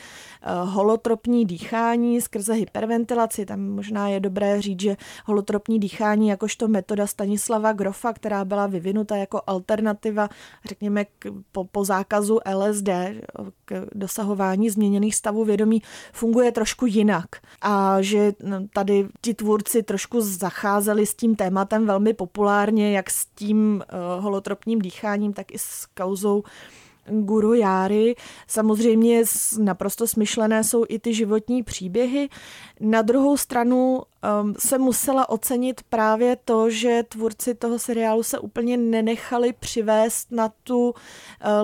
holotropní 0.64 1.44
dýchání, 1.44 2.20
skrze 2.20 2.52
hyperventilaci. 2.52 3.46
Tam 3.46 3.60
možná 3.60 4.08
je 4.08 4.20
dobré 4.20 4.62
říct, 4.62 4.80
že 4.80 4.96
holotropní 5.24 5.78
dýchání 5.78 6.28
jakožto 6.28 6.68
metoda 6.68 7.06
Stanislava 7.06 7.72
Grofa, 7.72 8.12
která 8.12 8.44
byla 8.44 8.66
vyvinuta 8.66 9.16
jako 9.16 9.42
alternativa, 9.46 10.28
řekněme, 10.64 11.04
k, 11.04 11.26
po, 11.52 11.64
po 11.64 11.84
zákazu 11.84 12.38
LSD 12.54 12.88
k 13.64 13.86
dosahování 13.94 14.70
změněných 14.70 15.14
stavů 15.14 15.44
vědomí, 15.44 15.82
funguje 16.12 16.52
trošku 16.52 16.86
jinak. 16.86 17.26
A 17.62 17.96
že 18.00 18.32
tady 18.74 19.08
ti 19.20 19.34
tvůrci 19.34 19.82
trošku 19.82 20.20
zachází 20.20 20.81
zacházeli 20.82 21.06
s 21.06 21.14
tím 21.14 21.36
tématem 21.36 21.86
velmi 21.86 22.14
populárně, 22.14 22.96
jak 22.96 23.10
s 23.10 23.26
tím 23.26 23.82
uh, 24.16 24.24
holotropním 24.24 24.80
dýcháním, 24.80 25.32
tak 25.32 25.52
i 25.54 25.58
s 25.58 25.86
kauzou 25.94 26.42
Guru 27.06 27.54
Járy. 27.54 28.14
Samozřejmě 28.46 29.22
naprosto 29.58 30.06
smyšlené 30.06 30.64
jsou 30.64 30.84
i 30.88 30.98
ty 30.98 31.14
životní 31.14 31.62
příběhy. 31.62 32.28
Na 32.80 33.02
druhou 33.02 33.36
stranu 33.36 34.02
um, 34.42 34.54
se 34.58 34.78
musela 34.78 35.28
ocenit 35.28 35.80
právě 35.88 36.36
to, 36.44 36.70
že 36.70 37.02
tvůrci 37.08 37.54
toho 37.54 37.78
seriálu 37.78 38.22
se 38.22 38.38
úplně 38.38 38.76
nenechali 38.76 39.52
přivést 39.52 40.32
na 40.32 40.52
tu 40.62 40.90
uh, 40.90 40.94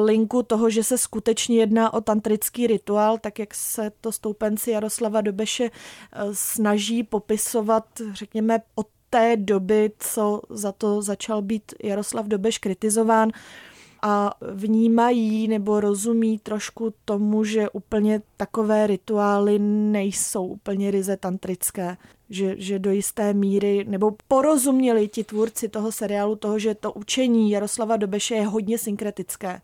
linku 0.04 0.42
toho, 0.42 0.70
že 0.70 0.84
se 0.84 0.98
skutečně 0.98 1.58
jedná 1.58 1.94
o 1.94 2.00
tantrický 2.00 2.66
rituál, 2.66 3.18
tak 3.18 3.38
jak 3.38 3.54
se 3.54 3.92
to 4.00 4.12
stoupenci 4.12 4.70
Jaroslava 4.70 5.20
Dobeše 5.20 5.64
uh, 5.64 5.70
snaží 6.32 7.02
popisovat, 7.02 7.84
řekněme, 8.12 8.58
od 8.74 8.86
té 9.10 9.36
doby, 9.36 9.90
co 9.98 10.42
za 10.50 10.72
to 10.72 11.02
začal 11.02 11.42
být 11.42 11.74
Jaroslav 11.82 12.26
Dobeš 12.26 12.58
kritizován 12.58 13.30
a 14.02 14.34
vnímají 14.52 15.48
nebo 15.48 15.80
rozumí 15.80 16.38
trošku 16.38 16.94
tomu, 17.04 17.44
že 17.44 17.70
úplně 17.70 18.22
takové 18.36 18.86
rituály 18.86 19.58
nejsou 19.58 20.46
úplně 20.46 20.90
ryze 20.90 21.16
tantrické. 21.16 21.96
Že, 22.30 22.54
že 22.58 22.78
do 22.78 22.90
jisté 22.90 23.34
míry, 23.34 23.84
nebo 23.88 24.16
porozuměli 24.28 25.08
ti 25.08 25.24
tvůrci 25.24 25.68
toho 25.68 25.92
seriálu 25.92 26.36
toho, 26.36 26.58
že 26.58 26.74
to 26.74 26.92
učení 26.92 27.50
Jaroslava 27.50 27.96
Dobeše 27.96 28.34
je 28.34 28.46
hodně 28.46 28.78
synkretické 28.78 29.60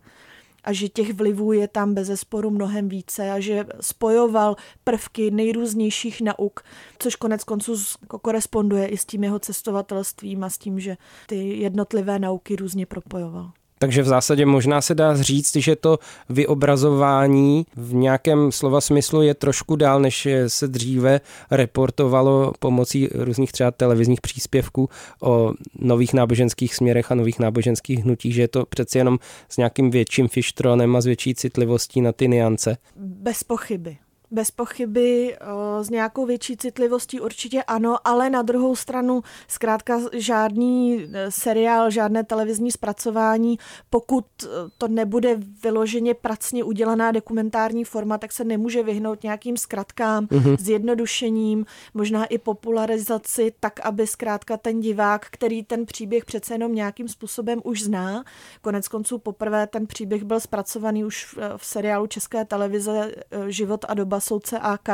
a 0.64 0.73
že 0.73 0.88
těch 0.88 1.14
vlivů 1.14 1.52
je 1.52 1.68
tam 1.68 1.94
bez 1.94 2.06
zesporu 2.06 2.50
mnohem 2.50 2.88
více 2.88 3.30
a 3.30 3.40
že 3.40 3.64
spojoval 3.80 4.56
prvky 4.85 5.30
nejrůznějších 5.30 6.21
nauk, 6.21 6.61
což 6.99 7.16
konec 7.16 7.44
konců 7.44 7.75
koresponduje 8.06 8.87
i 8.87 8.97
s 8.97 9.04
tím 9.04 9.25
jeho 9.25 9.38
cestovatelstvím 9.38 10.44
a 10.44 10.50
s 10.50 10.59
tím, 10.59 10.80
že 10.80 10.97
ty 11.26 11.59
jednotlivé 11.59 12.18
nauky 12.18 12.56
různě 12.56 12.87
propojoval. 12.87 13.52
Takže 13.78 14.02
v 14.02 14.07
zásadě 14.07 14.47
možná 14.47 14.81
se 14.81 14.95
dá 14.95 15.16
říct, 15.23 15.57
že 15.57 15.76
to 15.76 15.99
vyobrazování 16.28 17.66
v 17.76 17.95
nějakém 17.95 18.52
slova 18.52 18.81
smyslu 18.81 19.23
je 19.23 19.35
trošku 19.35 19.76
dál, 19.76 20.00
než 20.00 20.28
se 20.47 20.69
dříve 20.69 21.21
reportovalo 21.50 22.52
pomocí 22.59 23.09
různých 23.14 23.52
třeba 23.52 23.71
televizních 23.71 24.21
příspěvků 24.21 24.88
o 25.23 25.52
nových 25.78 26.14
náboženských 26.14 26.75
směrech 26.75 27.12
a 27.12 27.14
nových 27.14 27.38
náboženských 27.38 28.04
hnutích, 28.04 28.35
že 28.35 28.43
je 28.43 28.49
to 28.49 28.66
přeci 28.66 28.99
jenom 28.99 29.19
s 29.49 29.57
nějakým 29.57 29.90
větším 29.90 30.28
fištronem 30.28 30.97
a 30.97 31.00
s 31.00 31.07
větší 31.07 31.35
citlivostí 31.35 32.00
na 32.00 32.12
ty 32.12 32.28
niance. 32.28 32.76
Bez 32.97 33.45
pochyby 33.45 33.97
bez 34.34 34.50
pochyby 34.50 35.36
eh, 35.40 35.84
s 35.84 35.90
nějakou 35.90 36.26
větší 36.26 36.56
citlivostí 36.56 37.20
určitě 37.20 37.62
ano, 37.62 37.96
ale 38.04 38.30
na 38.30 38.42
druhou 38.42 38.76
stranu 38.76 39.22
zkrátka 39.48 40.00
žádný 40.12 41.06
eh, 41.12 41.30
seriál, 41.30 41.90
žádné 41.90 42.24
televizní 42.24 42.70
zpracování, 42.70 43.58
pokud 43.90 44.24
eh, 44.42 44.46
to 44.78 44.88
nebude 44.88 45.36
vyloženě 45.62 46.14
pracně 46.14 46.64
udělaná 46.64 47.12
dokumentární 47.12 47.84
forma, 47.84 48.18
tak 48.18 48.32
se 48.32 48.44
nemůže 48.44 48.82
vyhnout 48.82 49.22
nějakým 49.22 49.56
zkratkám, 49.56 50.26
mm-hmm. 50.26 50.56
zjednodušením, 50.58 51.66
možná 51.94 52.24
i 52.24 52.38
popularizaci, 52.38 53.52
tak 53.60 53.80
aby 53.80 54.06
zkrátka 54.06 54.56
ten 54.56 54.80
divák, 54.80 55.26
který 55.30 55.62
ten 55.62 55.86
příběh 55.86 56.24
přece 56.24 56.54
jenom 56.54 56.74
nějakým 56.74 57.08
způsobem 57.08 57.60
už 57.64 57.82
zná, 57.82 58.24
konec 58.62 58.88
konců 58.88 59.18
poprvé 59.18 59.66
ten 59.66 59.86
příběh 59.86 60.24
byl 60.24 60.40
zpracovaný 60.40 61.04
už 61.04 61.38
v 61.56 61.66
seriálu 61.66 62.06
České 62.06 62.44
televize 62.44 63.12
Život 63.48 63.84
a 63.88 63.94
doba 63.94 64.20
soudce 64.25 64.59
AK, 64.59 64.88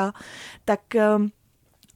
tak 0.65 0.95
ehm, 0.95 1.31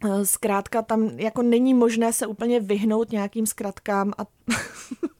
eh, 0.05 0.26
zkrátka 0.26 0.83
tam 0.83 1.19
jako 1.19 1.43
není 1.43 1.75
možné 1.75 2.12
se 2.12 2.26
úplně 2.26 2.61
vyhnout 2.61 3.12
nějakým 3.12 3.47
zkratkám 3.47 4.12
a 4.19 4.25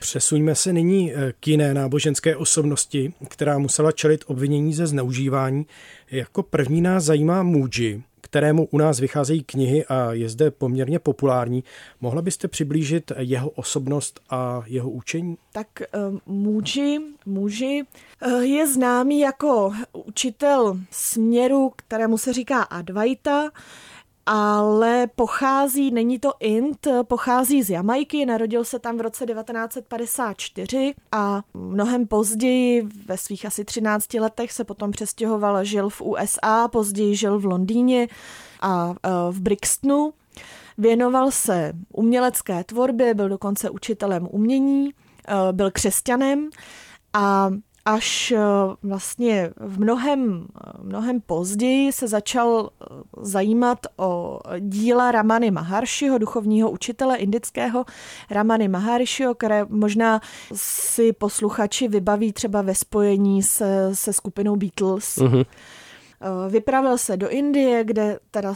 Přesuňme 0.00 0.54
se 0.54 0.72
nyní 0.72 1.14
eh, 1.14 1.32
k 1.40 1.48
jiné 1.48 1.74
náboženské 1.74 2.36
osobnosti, 2.36 3.12
která 3.28 3.58
musela 3.58 3.92
čelit 3.92 4.24
obvinění 4.26 4.74
ze 4.74 4.86
zneužívání. 4.86 5.66
Jako 6.10 6.42
první 6.42 6.80
nás 6.80 7.04
zajímá 7.04 7.42
Muji, 7.42 8.02
kterému 8.32 8.68
u 8.70 8.78
nás 8.78 9.00
vycházejí 9.00 9.42
knihy 9.44 9.84
a 9.84 10.12
je 10.12 10.28
zde 10.28 10.50
poměrně 10.50 10.98
populární. 10.98 11.64
Mohla 12.00 12.22
byste 12.22 12.48
přiblížit 12.48 13.12
jeho 13.18 13.50
osobnost 13.50 14.20
a 14.30 14.62
jeho 14.66 14.90
učení? 14.90 15.36
Tak 15.52 15.66
uh, 15.80 16.18
muži, 16.26 16.98
muži 17.26 17.82
uh, 18.26 18.40
je 18.40 18.66
známý 18.66 19.20
jako 19.20 19.72
učitel 19.92 20.78
směru, 20.90 21.72
kterému 21.76 22.18
se 22.18 22.32
říká 22.32 22.62
Advaita 22.62 23.50
ale 24.26 25.06
pochází, 25.16 25.90
není 25.90 26.18
to 26.18 26.32
Int, 26.40 26.86
pochází 27.02 27.62
z 27.62 27.70
Jamajky, 27.70 28.26
narodil 28.26 28.64
se 28.64 28.78
tam 28.78 28.98
v 28.98 29.00
roce 29.00 29.26
1954 29.26 30.94
a 31.12 31.42
mnohem 31.54 32.06
později, 32.06 32.88
ve 33.06 33.18
svých 33.18 33.46
asi 33.46 33.64
13 33.64 34.14
letech, 34.14 34.52
se 34.52 34.64
potom 34.64 34.90
přestěhoval, 34.90 35.64
žil 35.64 35.88
v 35.88 36.00
USA, 36.00 36.68
později 36.68 37.16
žil 37.16 37.38
v 37.38 37.44
Londýně 37.44 38.08
a 38.60 38.94
e, 39.02 39.08
v 39.30 39.40
Brixtonu. 39.40 40.12
Věnoval 40.78 41.30
se 41.30 41.72
umělecké 41.92 42.64
tvorbě, 42.64 43.14
byl 43.14 43.28
dokonce 43.28 43.70
učitelem 43.70 44.28
umění, 44.30 44.88
e, 44.88 44.92
byl 45.52 45.70
křesťanem 45.70 46.50
a 47.12 47.50
až 47.84 48.32
eh, 48.32 48.40
vlastně 48.82 49.50
v 49.56 49.80
mnohem, 49.80 50.46
mnohem 50.82 51.20
později 51.20 51.92
se 51.92 52.08
začal 52.08 52.70
eh, 52.70 52.86
zajímat 53.20 53.78
o 53.96 54.40
díla 54.60 55.12
Ramany 55.12 55.50
Maharshiho, 55.50 56.18
duchovního 56.18 56.70
učitele 56.70 57.16
indického 57.16 57.84
Ramany 58.30 58.68
Maharshiho, 58.68 59.34
které 59.34 59.64
možná 59.68 60.20
si 60.54 61.12
posluchači 61.12 61.88
vybaví 61.88 62.32
třeba 62.32 62.62
ve 62.62 62.74
spojení 62.74 63.42
se, 63.42 63.90
se 63.92 64.12
skupinou 64.12 64.56
Beatles. 64.56 65.16
Uh-huh. 65.16 65.46
Vypravil 66.48 66.98
se 66.98 67.16
do 67.16 67.28
Indie, 67.28 67.84
kde 67.84 68.18
teda 68.30 68.54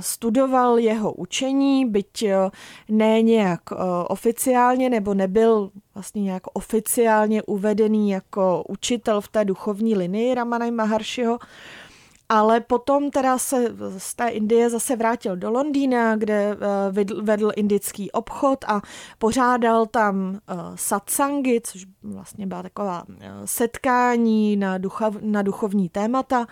studoval 0.00 0.78
jeho 0.78 1.12
učení, 1.12 1.86
byť 1.86 2.24
ne 2.88 3.22
nějak 3.22 3.60
oficiálně, 4.08 4.90
nebo 4.90 5.14
nebyl 5.14 5.70
vlastně 5.94 6.22
nějak 6.22 6.42
oficiálně 6.52 7.42
uvedený 7.42 8.10
jako 8.10 8.64
učitel 8.68 9.20
v 9.20 9.28
té 9.28 9.44
duchovní 9.44 9.96
linii 9.96 10.34
Ramana 10.34 10.70
Maharshiho, 10.70 11.38
ale 12.28 12.60
potom 12.60 13.10
teda 13.10 13.38
se 13.38 13.74
z 13.98 14.14
té 14.14 14.28
Indie 14.28 14.70
zase 14.70 14.96
vrátil 14.96 15.36
do 15.36 15.50
Londýna, 15.50 16.16
kde 16.16 16.50
eh, 16.50 16.56
vedl, 17.22 17.52
indický 17.56 18.10
obchod 18.10 18.64
a 18.68 18.82
pořádal 19.18 19.86
tam 19.86 20.38
eh, 20.48 20.54
satsangy, 20.74 21.60
což 21.64 21.86
vlastně 22.02 22.46
byla 22.46 22.62
taková 22.62 23.04
eh, 23.20 23.30
setkání 23.44 24.56
na, 24.56 24.78
ducha, 24.78 25.10
na 25.20 25.42
duchovní 25.42 25.88
témata 25.88 26.46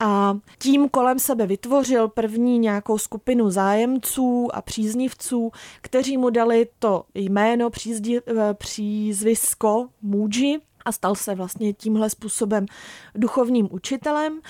a 0.00 0.38
tím 0.58 0.88
kolem 0.88 1.18
sebe 1.18 1.46
vytvořil 1.46 2.08
první 2.08 2.58
nějakou 2.58 2.98
skupinu 2.98 3.50
zájemců 3.50 4.48
a 4.54 4.62
příznivců, 4.62 5.52
kteří 5.80 6.16
mu 6.16 6.30
dali 6.30 6.68
to 6.78 7.04
jméno, 7.14 7.70
přízdi, 7.70 8.20
eh, 8.26 8.54
přízvisko 8.54 9.88
Muji 10.02 10.60
a 10.84 10.92
stal 10.92 11.14
se 11.14 11.34
vlastně 11.34 11.72
tímhle 11.72 12.10
způsobem 12.10 12.66
duchovním 13.14 13.68
učitelem. 13.70 14.40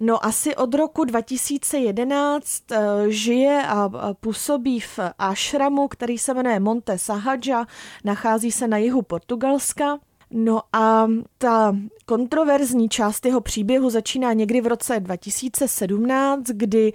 No 0.00 0.26
asi 0.26 0.56
od 0.56 0.74
roku 0.74 1.04
2011 1.04 2.72
eh, 2.72 2.78
žije 3.08 3.62
a 3.68 3.90
působí 4.20 4.80
v 4.80 4.98
ashramu, 5.18 5.88
který 5.88 6.18
se 6.18 6.34
jmenuje 6.34 6.60
Monte 6.60 6.98
Sahadja, 6.98 7.66
nachází 8.04 8.52
se 8.52 8.68
na 8.68 8.76
jihu 8.76 9.02
Portugalska. 9.02 9.98
No 10.30 10.60
a 10.72 11.06
ta 11.38 11.76
kontroverzní 12.06 12.88
část 12.88 13.26
jeho 13.26 13.40
příběhu 13.40 13.90
začíná 13.90 14.32
někdy 14.32 14.60
v 14.60 14.66
roce 14.66 15.00
2017, 15.00 16.42
kdy 16.46 16.92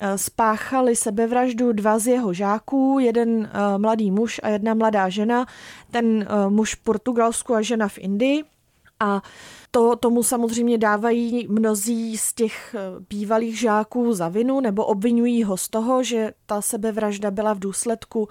eh, 0.00 0.18
spáchali 0.18 0.96
sebevraždu 0.96 1.72
dva 1.72 1.98
z 1.98 2.06
jeho 2.06 2.32
žáků, 2.32 2.98
jeden 2.98 3.50
eh, 3.52 3.78
mladý 3.78 4.10
muž 4.10 4.40
a 4.42 4.48
jedna 4.48 4.74
mladá 4.74 5.08
žena, 5.08 5.46
ten 5.90 6.22
eh, 6.22 6.50
muž 6.50 6.74
v 6.74 6.82
Portugalsku 6.82 7.54
a 7.54 7.62
žena 7.62 7.88
v 7.88 7.98
Indii. 7.98 8.44
A 9.00 9.22
to, 9.70 9.96
tomu 9.96 10.22
samozřejmě 10.22 10.78
dávají 10.78 11.46
mnozí 11.48 12.18
z 12.18 12.32
těch 12.32 12.76
bývalých 13.10 13.60
žáků 13.60 14.12
za 14.12 14.28
vinu 14.28 14.60
nebo 14.60 14.84
obvinují 14.84 15.44
ho 15.44 15.56
z 15.56 15.68
toho, 15.68 16.02
že 16.02 16.32
ta 16.46 16.62
sebevražda 16.62 17.30
byla 17.30 17.52
v 17.52 17.58
důsledku 17.58 18.28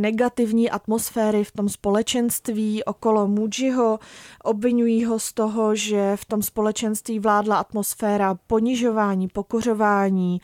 negativní 0.00 0.70
atmosféry 0.70 1.44
v 1.44 1.52
tom 1.52 1.68
společenství 1.68 2.84
okolo 2.84 3.28
Mujiho. 3.28 3.98
Obvinují 4.44 5.04
ho 5.04 5.18
z 5.18 5.32
toho, 5.32 5.74
že 5.74 6.16
v 6.16 6.24
tom 6.24 6.42
společenství 6.42 7.18
vládla 7.18 7.56
atmosféra 7.56 8.38
ponižování, 8.46 9.28
pokořování, 9.28 10.40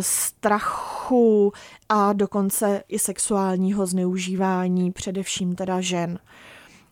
strachu 0.00 1.52
a 1.88 2.12
dokonce 2.12 2.82
i 2.88 2.98
sexuálního 2.98 3.86
zneužívání, 3.86 4.92
především 4.92 5.54
teda 5.54 5.80
žen. 5.80 6.18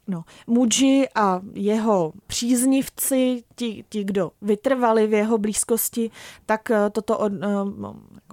No, 0.08 0.24
Muji 0.46 1.08
a 1.14 1.40
jeho 1.54 2.12
příznivci, 2.26 3.42
ti, 3.56 3.84
ti, 3.88 4.04
kdo 4.04 4.30
vytrvali 4.42 5.06
v 5.06 5.12
jeho 5.12 5.38
blízkosti, 5.38 6.10
tak 6.46 6.70
toto 6.92 7.18
od, 7.18 7.32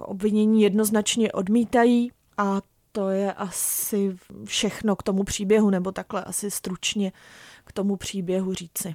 obvinění 0.00 0.62
jednoznačně 0.62 1.32
odmítají 1.32 2.10
a 2.38 2.60
to 2.92 3.10
je 3.10 3.32
asi 3.32 4.16
všechno 4.44 4.96
k 4.96 5.02
tomu 5.02 5.24
příběhu, 5.24 5.70
nebo 5.70 5.92
takhle 5.92 6.24
asi 6.24 6.50
stručně 6.50 7.12
k 7.64 7.72
tomu 7.72 7.96
příběhu 7.96 8.54
říci. 8.54 8.94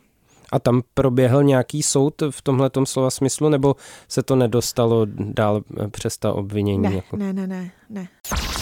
A 0.51 0.59
tam 0.59 0.81
proběhl 0.93 1.43
nějaký 1.43 1.83
soud 1.83 2.13
v 2.29 2.41
tomhle 2.41 2.69
slova 2.83 3.09
smyslu, 3.09 3.49
nebo 3.49 3.75
se 4.07 4.23
to 4.23 4.35
nedostalo 4.35 5.05
dál 5.19 5.61
přes 5.91 6.17
ta 6.17 6.33
obvinění? 6.33 6.81
Ne, 6.81 6.95
jako? 6.95 7.17
ne, 7.17 7.33
ne, 7.33 7.47
ne, 7.47 7.71
ne. 7.89 8.07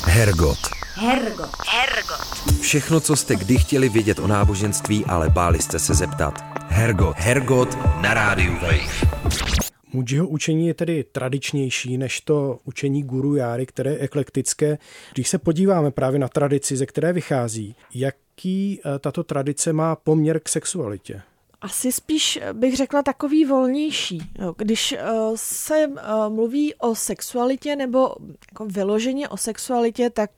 Hergot. 0.05 0.57
Hergot. 0.95 1.49
Hergot. 1.67 2.61
Všechno, 2.61 2.99
co 2.99 3.15
jste 3.15 3.35
kdy 3.35 3.57
chtěli 3.57 3.89
vědět 3.89 4.19
o 4.19 4.27
náboženství, 4.27 5.05
ale 5.05 5.29
báli 5.29 5.61
jste 5.61 5.79
se 5.79 5.93
zeptat. 5.93 6.33
Hergot. 6.69 7.15
Hergot 7.17 7.77
na 8.01 8.13
rádiu 8.13 8.53
Wave. 8.53 9.60
Mujiho 9.93 10.27
učení 10.27 10.67
je 10.67 10.73
tedy 10.73 11.03
tradičnější 11.03 11.97
než 11.97 12.21
to 12.21 12.59
učení 12.63 13.03
guru 13.03 13.35
Járy, 13.35 13.65
které 13.65 13.91
je 13.91 13.99
eklektické. 13.99 14.77
Když 15.13 15.29
se 15.29 15.37
podíváme 15.37 15.91
právě 15.91 16.19
na 16.19 16.27
tradici, 16.27 16.77
ze 16.77 16.85
které 16.85 17.13
vychází, 17.13 17.75
jaký 17.93 18.79
eh, 18.79 18.99
tato 18.99 19.23
tradice 19.23 19.73
má 19.73 19.95
poměr 19.95 20.39
k 20.39 20.49
sexualitě? 20.49 21.21
Asi 21.61 21.91
spíš 21.91 22.39
bych 22.53 22.77
řekla 22.77 23.03
takový 23.03 23.45
volnější. 23.45 24.21
Když 24.57 24.91
eh, 24.91 24.97
se 25.35 25.75
eh, 25.75 25.89
mluví 26.29 26.75
o 26.75 26.95
sexualitě 26.95 27.75
nebo 27.75 28.15
jako 28.51 28.65
vyloženě 28.65 29.29
o 29.29 29.37
sexualitě, 29.37 30.09
tak 30.09 30.31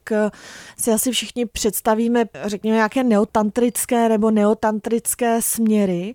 si 0.78 0.92
asi 0.92 1.12
všichni 1.12 1.46
představíme, 1.46 2.26
řekněme, 2.46 2.76
nějaké 2.76 3.04
neotantrické 3.04 4.10
nebo 4.10 4.32
neotantrické 4.32 5.42
směry. 5.42 6.14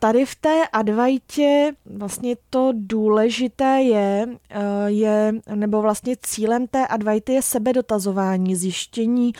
Tady 0.00 0.26
v 0.26 0.34
té 0.34 0.68
advaitě 0.72 1.72
vlastně 1.86 2.36
to 2.50 2.72
důležité 2.74 3.80
je, 3.82 4.26
eh, 4.50 4.60
je, 4.86 5.32
nebo 5.54 5.82
vlastně 5.82 6.16
cílem 6.22 6.66
té 6.66 6.86
advaity 6.86 7.32
je 7.32 7.42
sebedotazování, 7.42 8.56
zjištění 8.56 9.32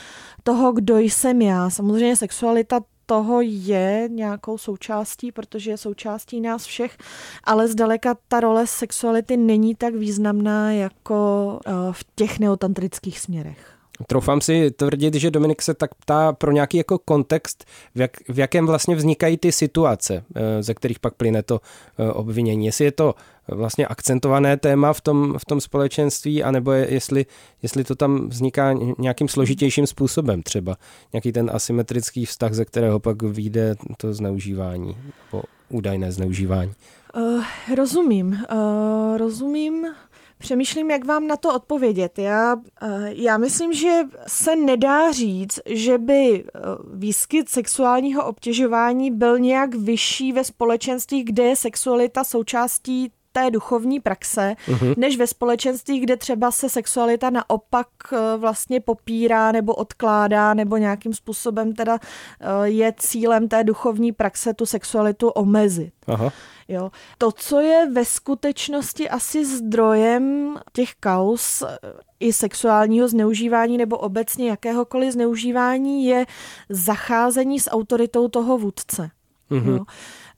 toho, 0.42 0.73
kdo 0.73 0.99
jsem 0.99 1.42
já. 1.42 1.70
Samozřejmě 1.70 2.16
sexualita 2.16 2.80
toho 3.06 3.40
je 3.40 4.08
nějakou 4.08 4.58
součástí, 4.58 5.32
protože 5.32 5.70
je 5.70 5.76
součástí 5.76 6.40
nás 6.40 6.64
všech, 6.64 6.98
ale 7.44 7.68
zdaleka 7.68 8.16
ta 8.28 8.40
role 8.40 8.66
sexuality 8.66 9.36
není 9.36 9.75
tak 9.75 9.94
významná 9.94 10.72
jako 10.72 11.60
eh, 11.66 11.70
v 11.92 12.04
těch 12.14 12.38
neotantrických 12.38 13.20
směrech. 13.20 13.75
Troufám 14.06 14.40
si 14.40 14.70
tvrdit, 14.70 15.14
že 15.14 15.30
Dominik 15.30 15.62
se 15.62 15.74
tak 15.74 15.94
ptá 15.94 16.32
pro 16.32 16.52
nějaký 16.52 16.76
jako 16.76 16.98
kontext, 16.98 17.64
v, 17.94 18.00
jak, 18.00 18.10
v 18.28 18.38
jakém 18.38 18.66
vlastně 18.66 18.96
vznikají 18.96 19.36
ty 19.36 19.52
situace, 19.52 20.24
eh, 20.34 20.62
ze 20.62 20.74
kterých 20.74 20.98
pak 20.98 21.14
plyne 21.14 21.42
to 21.42 21.60
eh, 21.98 22.12
obvinění. 22.12 22.66
Jestli 22.66 22.84
je 22.84 22.92
to 22.92 23.14
vlastně 23.48 23.86
akcentované 23.86 24.56
téma 24.56 24.92
v 24.92 25.00
tom, 25.00 25.34
v 25.38 25.44
tom 25.44 25.60
společenství, 25.60 26.42
anebo 26.42 26.72
je, 26.72 26.94
jestli, 26.94 27.26
jestli 27.62 27.84
to 27.84 27.94
tam 27.94 28.28
vzniká 28.28 28.74
nějakým 28.98 29.28
složitějším 29.28 29.86
způsobem 29.86 30.42
třeba. 30.42 30.76
Nějaký 31.12 31.32
ten 31.32 31.50
asymetrický 31.54 32.26
vztah, 32.26 32.52
ze 32.52 32.64
kterého 32.64 33.00
pak 33.00 33.22
vyjde 33.22 33.74
to 33.96 34.14
zneužívání, 34.14 34.96
nebo 35.32 35.42
údajné 35.68 36.12
zneužívání. 36.12 36.72
Uh, 37.16 37.44
rozumím. 37.76 38.38
Uh, 38.52 39.16
rozumím 39.16 39.86
Přemýšlím, 40.38 40.90
jak 40.90 41.05
vám 41.05 41.26
na 41.26 41.37
to 41.37 41.55
odpovědět. 41.55 42.19
Já, 42.19 42.57
eh, 42.83 43.11
já 43.12 43.38
myslím, 43.38 43.73
že 43.73 44.00
se 44.27 44.57
nedá 44.57 45.12
říct, 45.12 45.61
že 45.66 45.99
by 45.99 46.44
eh, 46.44 46.61
výskyt 46.94 47.49
sexuálního 47.49 48.27
obtěžování 48.27 49.11
byl 49.11 49.38
nějak 49.38 49.75
vyšší 49.75 50.33
ve 50.33 50.44
společenství, 50.44 51.25
kde 51.25 51.42
je 51.42 51.57
sexualita 51.57 52.25
součástí 52.25 53.12
té 53.37 53.51
duchovní 53.51 54.01
praxe, 54.01 54.55
uh-huh. 54.68 54.94
než 54.96 55.18
ve 55.18 55.27
společenství, 55.27 56.01
kde 56.01 56.16
třeba 56.16 56.51
se 56.51 56.68
sexualita 56.68 57.31
naopak 57.31 57.87
eh, 58.12 58.37
vlastně 58.37 58.81
popírá 58.81 59.53
nebo 59.53 59.75
odkládá 59.75 60.55
nebo 60.55 60.77
nějakým 60.77 61.14
způsobem 61.14 61.72
teda 61.72 61.99
je 62.64 62.94
cílem 62.99 63.49
té 63.49 63.64
duchovní 63.64 64.12
praxe 64.12 64.55
tu 64.55 64.66
sexualitu 64.66 65.29
omezit. 65.29 65.92
Aha. 66.07 66.33
Jo. 66.68 66.90
To, 67.18 67.33
co 67.33 67.61
je 67.61 67.90
ve 67.92 68.05
skutečnosti 68.05 69.09
asi 69.11 69.44
zdrojem 69.44 70.57
těch 70.72 70.94
kaus 71.01 71.62
eh, 71.62 71.79
i 72.20 72.33
sexuálního 72.33 73.09
zneužívání 73.09 73.79
nebo 73.79 73.99
obecně 73.99 74.51
jakéhokoliv 74.51 75.12
zneužívání, 75.12 76.07
je 76.07 76.27
zacházení 76.68 77.61
s 77.61 77.70
autoritou 77.70 78.29
toho 78.29 78.59
vůdce. 78.59 79.11
Mm-hmm. 79.51 79.77
Jo. 79.77 79.85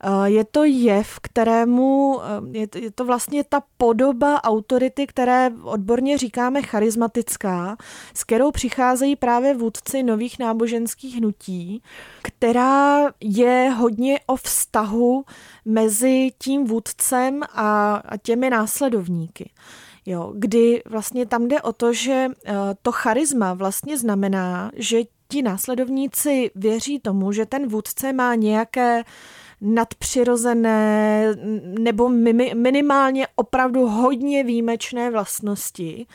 Eh, 0.03 0.29
je 0.29 0.43
to 0.43 0.63
jev, 0.63 1.19
kterému, 1.21 2.19
eh, 2.53 2.79
je 2.79 2.91
to 2.91 3.05
vlastně 3.05 3.43
ta 3.43 3.63
podoba 3.77 4.43
autority, 4.43 5.07
které 5.07 5.51
odborně 5.63 6.17
říkáme 6.17 6.61
charismatická, 6.61 7.77
s 8.13 8.23
kterou 8.23 8.51
přicházejí 8.51 9.15
právě 9.15 9.53
vůdci 9.53 10.03
nových 10.03 10.39
náboženských 10.39 11.15
hnutí, 11.15 11.83
která 12.21 13.11
je 13.19 13.69
hodně 13.77 14.19
o 14.25 14.35
vztahu 14.35 15.25
mezi 15.65 16.29
tím 16.37 16.65
vůdcem 16.65 17.41
a 17.53 18.01
těmi 18.21 18.49
následovníky. 18.49 19.51
Jo, 20.05 20.33
kdy 20.35 20.81
vlastně 20.85 21.25
tam 21.25 21.47
jde 21.47 21.61
o 21.61 21.73
to, 21.73 21.93
že 21.93 22.27
eh, 22.45 22.53
to 22.81 22.91
charisma 22.91 23.53
vlastně 23.53 23.97
znamená, 23.97 24.71
že 24.75 25.01
ti 25.27 25.41
následovníci 25.41 26.51
věří 26.55 26.99
tomu, 26.99 27.31
že 27.31 27.45
ten 27.45 27.67
vůdce 27.67 28.13
má 28.13 28.35
nějaké 28.35 29.03
nadpřirozené 29.61 31.25
nebo 31.79 32.09
minimálně 32.53 33.27
opravdu 33.35 33.87
hodně 33.87 34.43
výjimečné 34.43 35.11
vlastnosti 35.11 36.05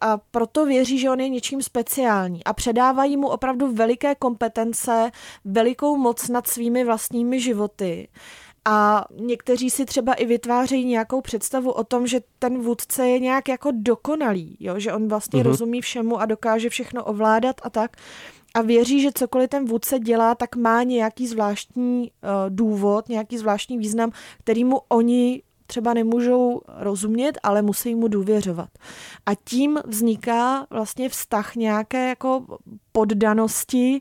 a 0.00 0.18
proto 0.30 0.66
věří, 0.66 0.98
že 0.98 1.10
on 1.10 1.20
je 1.20 1.28
něčím 1.28 1.62
speciální 1.62 2.44
a 2.44 2.52
předávají 2.52 3.16
mu 3.16 3.28
opravdu 3.28 3.72
veliké 3.72 4.14
kompetence, 4.14 5.10
velikou 5.44 5.96
moc 5.96 6.28
nad 6.28 6.46
svými 6.46 6.84
vlastními 6.84 7.40
životy. 7.40 8.08
A 8.64 9.04
někteří 9.20 9.70
si 9.70 9.84
třeba 9.84 10.14
i 10.14 10.26
vytvářejí 10.26 10.84
nějakou 10.84 11.20
představu 11.20 11.70
o 11.70 11.84
tom, 11.84 12.06
že 12.06 12.20
ten 12.38 12.58
vůdce 12.58 13.08
je 13.08 13.18
nějak 13.18 13.48
jako 13.48 13.70
dokonalý, 13.74 14.56
jo? 14.60 14.74
že 14.78 14.92
on 14.92 15.08
vlastně 15.08 15.40
uh-huh. 15.40 15.46
rozumí 15.46 15.80
všemu 15.80 16.20
a 16.20 16.26
dokáže 16.26 16.70
všechno 16.70 17.04
ovládat 17.04 17.56
a 17.62 17.70
tak 17.70 17.96
a 18.54 18.62
věří, 18.62 19.00
že 19.00 19.12
cokoliv 19.14 19.50
ten 19.50 19.64
vůdce 19.64 19.98
dělá, 19.98 20.34
tak 20.34 20.56
má 20.56 20.82
nějaký 20.82 21.26
zvláštní 21.26 22.10
uh, 22.10 22.30
důvod, 22.48 23.08
nějaký 23.08 23.38
zvláštní 23.38 23.78
význam, 23.78 24.10
který 24.38 24.64
mu 24.64 24.80
oni 24.88 25.42
třeba 25.66 25.94
nemůžou 25.94 26.60
rozumět, 26.68 27.38
ale 27.42 27.62
musí 27.62 27.94
mu 27.94 28.08
důvěřovat. 28.08 28.68
A 29.26 29.34
tím 29.34 29.78
vzniká 29.86 30.66
vlastně 30.70 31.08
vztah 31.08 31.56
nějaké 31.56 32.08
jako 32.08 32.44
poddanosti 32.92 34.00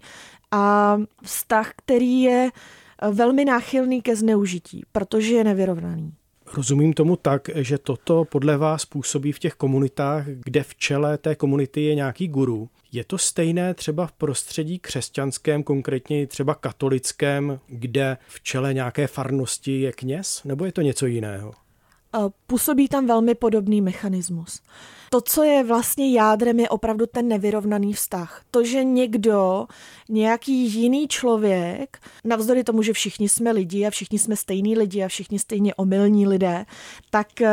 a 0.51 0.97
vztah, 1.23 1.71
který 1.75 2.21
je 2.21 2.49
eh, 2.53 2.82
velmi 3.11 3.45
náchylný 3.45 4.01
ke 4.01 4.15
zneužití, 4.15 4.83
protože 4.91 5.33
je 5.33 5.43
nevyrovnaný. 5.43 6.13
Rozumím 6.53 6.93
tomu 6.93 7.15
tak, 7.15 7.49
že 7.55 7.77
toto 7.77 8.25
podle 8.25 8.57
vás 8.57 8.85
působí 8.85 9.31
v 9.31 9.39
těch 9.39 9.53
komunitách, 9.53 10.25
kde 10.27 10.63
v 10.63 10.75
čele 10.75 11.17
té 11.17 11.35
komunity 11.35 11.81
je 11.81 11.95
nějaký 11.95 12.27
guru. 12.27 12.69
Je 12.91 13.03
to 13.03 13.17
stejné 13.17 13.73
třeba 13.73 14.07
v 14.07 14.11
prostředí 14.11 14.79
křesťanském, 14.79 15.63
konkrétně 15.63 16.27
třeba 16.27 16.55
katolickém, 16.55 17.59
kde 17.67 18.17
v 18.27 18.43
čele 18.43 18.73
nějaké 18.73 19.07
farnosti 19.07 19.81
je 19.81 19.91
kněz, 19.91 20.41
nebo 20.45 20.65
je 20.65 20.71
to 20.71 20.81
něco 20.81 21.05
jiného? 21.05 21.53
působí 22.47 22.87
tam 22.87 23.07
velmi 23.07 23.35
podobný 23.35 23.81
mechanismus 23.81 24.61
to, 25.13 25.21
co 25.21 25.43
je 25.43 25.63
vlastně 25.63 26.11
jádrem, 26.11 26.59
je 26.59 26.69
opravdu 26.69 27.05
ten 27.05 27.27
nevyrovnaný 27.27 27.93
vztah. 27.93 28.41
To, 28.51 28.63
že 28.63 28.83
někdo, 28.83 29.65
nějaký 30.09 30.53
jiný 30.53 31.07
člověk, 31.07 31.97
navzdory 32.23 32.63
tomu, 32.63 32.81
že 32.81 32.93
všichni 32.93 33.29
jsme 33.29 33.51
lidi 33.51 33.85
a 33.85 33.89
všichni 33.89 34.19
jsme 34.19 34.35
stejní 34.35 34.77
lidi 34.77 35.03
a 35.03 35.07
všichni 35.07 35.39
stejně 35.39 35.75
omylní 35.75 36.27
lidé, 36.27 36.65
tak 37.09 37.41
eh, 37.41 37.49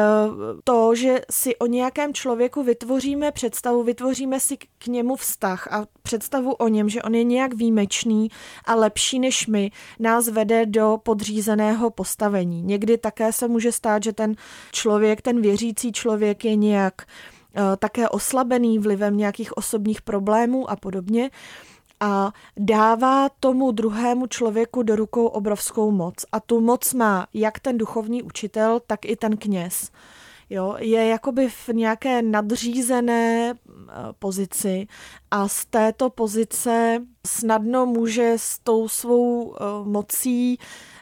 to, 0.64 0.94
že 0.94 1.20
si 1.30 1.56
o 1.56 1.66
nějakém 1.66 2.14
člověku 2.14 2.62
vytvoříme 2.62 3.32
představu, 3.32 3.82
vytvoříme 3.82 4.40
si 4.40 4.56
k 4.56 4.86
němu 4.86 5.16
vztah 5.16 5.72
a 5.72 5.86
představu 6.02 6.52
o 6.52 6.68
něm, 6.68 6.88
že 6.88 7.02
on 7.02 7.14
je 7.14 7.24
nějak 7.24 7.54
výjimečný 7.54 8.28
a 8.64 8.74
lepší 8.74 9.18
než 9.18 9.46
my, 9.46 9.70
nás 9.98 10.28
vede 10.28 10.66
do 10.66 10.98
podřízeného 11.02 11.90
postavení. 11.90 12.62
Někdy 12.62 12.98
také 12.98 13.32
se 13.32 13.48
může 13.48 13.72
stát, 13.72 14.02
že 14.02 14.12
ten 14.12 14.34
člověk, 14.72 15.22
ten 15.22 15.40
věřící 15.40 15.92
člověk 15.92 16.44
je 16.44 16.56
nějak 16.56 17.02
také 17.78 18.08
oslabený 18.08 18.78
vlivem 18.78 19.16
nějakých 19.16 19.56
osobních 19.56 20.02
problémů 20.02 20.70
a 20.70 20.76
podobně 20.76 21.30
a 22.00 22.32
dává 22.56 23.28
tomu 23.40 23.72
druhému 23.72 24.26
člověku 24.26 24.82
do 24.82 24.96
rukou 24.96 25.26
obrovskou 25.26 25.90
moc. 25.90 26.14
A 26.32 26.40
tu 26.40 26.60
moc 26.60 26.94
má 26.94 27.26
jak 27.34 27.58
ten 27.58 27.78
duchovní 27.78 28.22
učitel, 28.22 28.80
tak 28.86 29.04
i 29.04 29.16
ten 29.16 29.36
kněz. 29.36 29.90
Jo, 30.50 30.76
je 30.78 31.06
jakoby 31.06 31.48
v 31.48 31.68
nějaké 31.68 32.22
nadřízené 32.22 33.54
eh, 33.54 33.92
pozici 34.18 34.86
a 35.30 35.48
z 35.48 35.64
této 35.64 36.10
pozice 36.10 37.02
snadno 37.26 37.86
může 37.86 38.32
s 38.36 38.58
tou 38.58 38.88
svou 38.88 39.54
eh, 39.54 39.64
mocí 39.84 40.58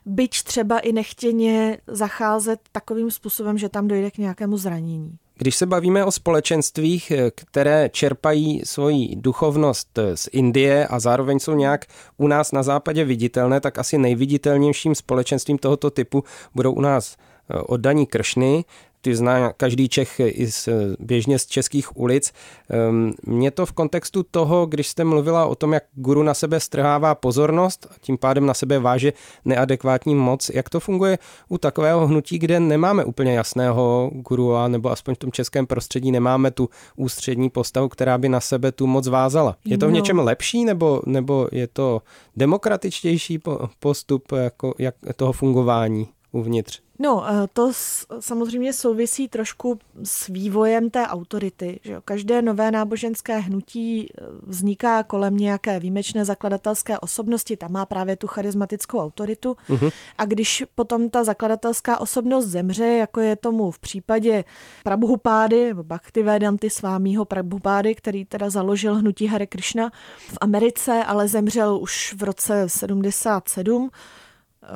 byť 0.07 0.43
třeba 0.43 0.79
i 0.79 0.93
nechtěně 0.93 1.79
zacházet 1.87 2.61
takovým 2.73 3.11
způsobem, 3.11 3.59
že 3.59 3.69
tam 3.69 3.89
dojde 3.89 4.11
k 4.11 4.19
nějakému 4.19 4.57
zranění. 4.57 5.19
Když 5.39 5.57
se 5.57 5.67
bavíme 5.67 6.05
o 6.05 6.13
společenstvích, 6.13 7.11
eh, 7.11 7.31
které 7.35 7.89
čerpají 7.89 8.63
svoji 8.65 9.17
duchovnost 9.17 9.99
eh, 9.99 10.17
z 10.17 10.29
Indie 10.33 10.87
a 10.87 11.01
zároveň 11.01 11.39
jsou 11.39 11.55
nějak 11.55 11.85
u 12.17 12.29
nás 12.29 12.53
na 12.53 12.63
západě 12.63 13.05
viditelné, 13.05 13.61
tak 13.61 13.79
asi 13.79 13.99
nejviditelnějším 13.99 14.95
společenstvím 14.95 15.59
tohoto 15.59 15.91
typu 15.91 16.25
budou 16.55 16.73
u 16.73 16.81
nás 16.81 17.17
eh, 17.17 17.55
oddaní 17.59 18.07
kršny, 18.07 18.65
ty 19.09 19.17
zná 19.17 19.53
každý 19.53 19.89
Čech 19.89 20.21
i 20.21 20.53
z, 20.53 20.69
běžně 21.01 21.39
z 21.39 21.47
českých 21.47 21.97
ulic. 21.97 22.33
Ehm, 22.71 23.13
mě 23.27 23.51
to 23.51 23.67
v 23.67 23.73
kontextu 23.73 24.23
toho, 24.23 24.67
když 24.67 24.89
jste 24.89 25.05
mluvila 25.05 25.47
o 25.47 25.55
tom, 25.55 25.73
jak 25.73 25.85
guru 25.95 26.23
na 26.23 26.35
sebe 26.35 26.61
strhává 26.61 27.15
pozornost 27.15 27.87
a 27.91 27.95
tím 28.01 28.19
pádem 28.19 28.47
na 28.47 28.55
sebe 28.55 28.79
váže 28.79 29.13
neadekvátní 29.45 30.15
moc, 30.15 30.51
jak 30.55 30.69
to 30.69 30.81
funguje 30.81 31.19
u 31.49 31.59
takového 31.59 32.07
hnutí, 32.07 32.39
kde 32.39 32.61
nemáme 32.61 33.05
úplně 33.05 33.35
jasného 33.35 34.11
gurua, 34.15 34.69
nebo 34.69 34.91
aspoň 34.91 35.15
v 35.15 35.19
tom 35.19 35.33
českém 35.33 35.67
prostředí 35.67 36.13
nemáme 36.13 36.51
tu 36.51 36.69
ústřední 36.97 37.51
postavu, 37.51 37.89
která 37.89 38.19
by 38.19 38.29
na 38.29 38.41
sebe 38.41 38.73
tu 38.73 38.87
moc 38.87 39.09
vázala. 39.09 39.57
Je 39.65 39.79
to 39.79 39.87
v 39.87 39.91
no. 39.91 39.95
něčem 39.95 40.19
lepší, 40.19 40.65
nebo, 40.65 41.03
nebo 41.07 41.49
je 41.53 41.67
to 41.67 42.03
demokratičtější 42.37 43.41
postup 43.79 44.33
jako, 44.33 44.75
jak 44.79 44.95
toho 45.17 45.33
fungování 45.33 46.09
uvnitř? 46.33 46.88
No, 46.99 47.25
eh, 47.29 47.49
to 47.53 47.73
samozřejmě 48.21 48.73
souvisí 48.73 49.29
trošku 49.29 49.79
s 50.03 50.27
vývojem 50.27 50.91
té 50.91 51.07
autority. 51.07 51.81
Že 51.83 51.97
Každé 52.05 52.43
nové 52.43 52.71
náboženské 52.71 53.39
hnutí 53.39 54.07
eh, 54.07 54.23
vzniká 54.43 55.03
kolem 55.03 55.37
nějaké 55.37 55.81
výjimečné 55.81 56.25
zakladatelské 56.25 56.99
osobnosti, 56.99 57.57
tam 57.57 57.73
má 57.73 57.87
právě 57.87 58.17
tu 58.17 58.27
charismatickou 58.27 58.99
autoritu. 58.99 59.57
Uh-huh. 59.69 59.93
A 60.19 60.25
když 60.25 60.65
potom 60.75 61.11
ta 61.11 61.25
zakladatelská 61.25 62.01
osobnost 62.01 62.47
zemře, 62.47 62.87
jako 62.87 63.21
je 63.21 63.37
tomu 63.37 63.71
v 63.71 63.79
případě 63.79 64.45
Prabhupády, 64.85 65.67
nebo 65.69 65.83
Bhaktivedanty 65.83 66.71
svámího 66.71 67.25
Prabhupády, 67.25 67.95
který 67.95 68.25
teda 68.25 68.51
založil 68.51 68.95
hnutí 68.95 69.27
Hare 69.27 69.47
Krishna 69.47 69.91
v 70.19 70.39
Americe, 70.41 71.05
ale 71.05 71.29
zemřel 71.29 71.79
už 71.83 72.15
v 72.19 72.23
roce 72.23 72.69
77, 72.69 73.91
Eh, 73.91 74.18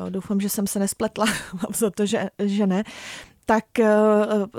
doufám, 0.08 0.40
že 0.40 0.48
jsem 0.48 0.66
se 0.66 0.78
nespletla, 0.78 1.26
mám 1.52 1.72
za 1.74 1.90
to, 1.90 2.06
že, 2.06 2.30
že 2.38 2.66
ne 2.66 2.84
tak 3.52 3.78
eh, 3.78 3.86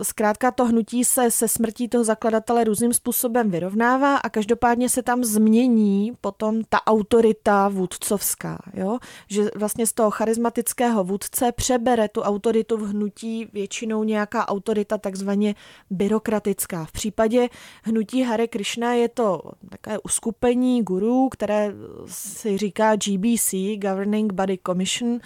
zkrátka 0.02 0.52
to 0.52 0.66
hnutí 0.66 1.06
se 1.06 1.32
se 1.32 1.48
smrtí 1.48 1.90
toho 1.90 2.04
zakladatele 2.04 2.64
různým 2.64 2.94
způsobem 2.94 3.52
vyrovnává 3.52 4.18
a 4.18 4.30
každopádně 4.30 4.90
se 4.90 5.04
tam 5.04 5.24
změní 5.24 6.12
potom 6.22 6.62
ta 6.70 6.88
autorita 6.88 7.68
vůdcovská, 7.68 8.60
jo? 8.74 9.00
že 9.28 9.50
vlastně 9.56 9.88
z 9.88 9.94
toho 9.94 10.12
charismatického 10.12 11.04
vůdce 11.04 11.52
přebere 11.52 12.08
tu 12.08 12.22
autoritu 12.22 12.78
v 12.78 12.90
hnutí 12.90 13.48
většinou 13.54 14.04
nějaká 14.04 14.48
autorita 14.48 14.98
takzvaně 14.98 15.56
byrokratická. 15.90 16.86
V 16.86 16.92
případě 16.92 17.50
hnutí 17.84 18.22
Hare 18.22 18.48
Krishna 18.48 18.94
je 18.94 19.10
to 19.10 19.42
takové 19.70 20.00
uskupení 20.00 20.84
gurů, 20.84 21.30
které 21.30 21.74
si 22.08 22.58
říká 22.58 22.96
GBC, 22.96 23.54
Governing 23.78 24.34
Body 24.34 24.60
Commission, 24.66 25.20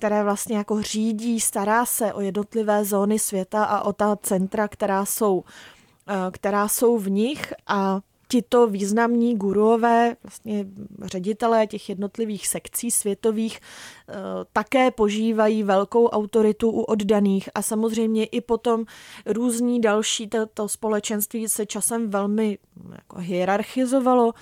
které 0.00 0.24
vlastně 0.24 0.56
jako 0.56 0.82
řídí, 0.82 1.40
stará 1.40 1.86
se 1.86 2.12
o 2.12 2.20
jednotlivé 2.20 2.84
zóny 2.84 3.18
světa 3.18 3.64
a 3.64 3.82
o 3.82 3.92
ta 3.92 4.16
centra, 4.16 4.68
která 4.68 5.04
jsou, 5.04 5.44
eh, 6.08 6.30
která 6.30 6.68
jsou 6.68 6.98
v 6.98 7.10
nich. 7.10 7.52
A 7.66 8.00
tito 8.28 8.66
významní 8.66 9.36
guruové, 9.36 10.16
vlastně 10.22 10.66
ředitelé 11.02 11.66
těch 11.66 11.88
jednotlivých 11.88 12.46
sekcí 12.48 12.90
světových, 12.90 13.60
eh, 13.60 14.14
také 14.52 14.90
požívají 14.90 15.62
velkou 15.62 16.08
autoritu 16.08 16.70
u 16.70 16.80
oddaných. 16.80 17.48
A 17.54 17.62
samozřejmě 17.62 18.24
i 18.24 18.40
potom 18.40 18.84
různí 19.26 19.80
další, 19.80 20.28
to, 20.28 20.46
to 20.46 20.68
společenství 20.68 21.48
se 21.48 21.66
časem 21.66 22.10
velmi 22.10 22.58
jako 22.92 23.18
hierarchizovalo 23.18 24.32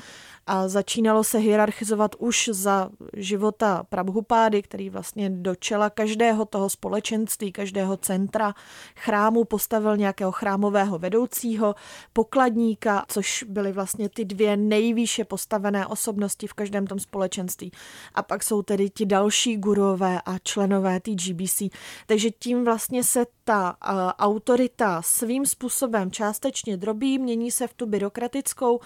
a 0.49 0.69
začínalo 0.69 1.25
se 1.25 1.39
hierarchizovat 1.39 2.15
už 2.19 2.51
za 2.53 2.91
života 3.17 3.83
Prabhupády, 3.89 4.63
který 4.63 4.91
vlastně 4.91 5.31
do 5.31 5.55
čela 5.55 5.91
každého 5.91 6.45
toho 6.45 6.71
společenství, 6.71 7.53
každého 7.53 7.97
centra 7.97 8.55
chrámu 8.97 9.45
postavil 9.45 9.97
nějakého 9.97 10.33
chrámového 10.33 10.99
vedoucího, 10.99 11.75
pokladníka, 12.13 13.05
což 13.09 13.45
byly 13.49 13.73
vlastně 13.73 14.09
ty 14.09 14.25
dvě 14.25 14.57
nejvýše 14.57 15.25
postavené 15.25 15.87
osobnosti 15.87 16.47
v 16.47 16.55
každém 16.55 16.87
tom 16.87 16.99
společenství. 16.99 17.73
A 18.15 18.23
pak 18.23 18.43
jsou 18.43 18.63
tedy 18.63 18.91
ti 18.91 19.07
další 19.07 19.57
gurové 19.57 20.21
a 20.27 20.39
členové 20.39 21.01
té 21.01 21.11
GBC. 21.11 21.63
Takže 22.07 22.31
tím 22.31 22.65
vlastně 22.65 23.05
se 23.05 23.27
ta 23.45 23.71
uh, 23.71 23.99
autorita 24.19 25.03
svým 25.03 25.47
způsobem 25.47 26.11
částečně 26.11 26.77
drobí, 26.77 27.19
mění 27.19 27.51
se 27.51 27.67
v 27.67 27.75
tu 27.75 27.87
byrokratickou, 27.87 28.81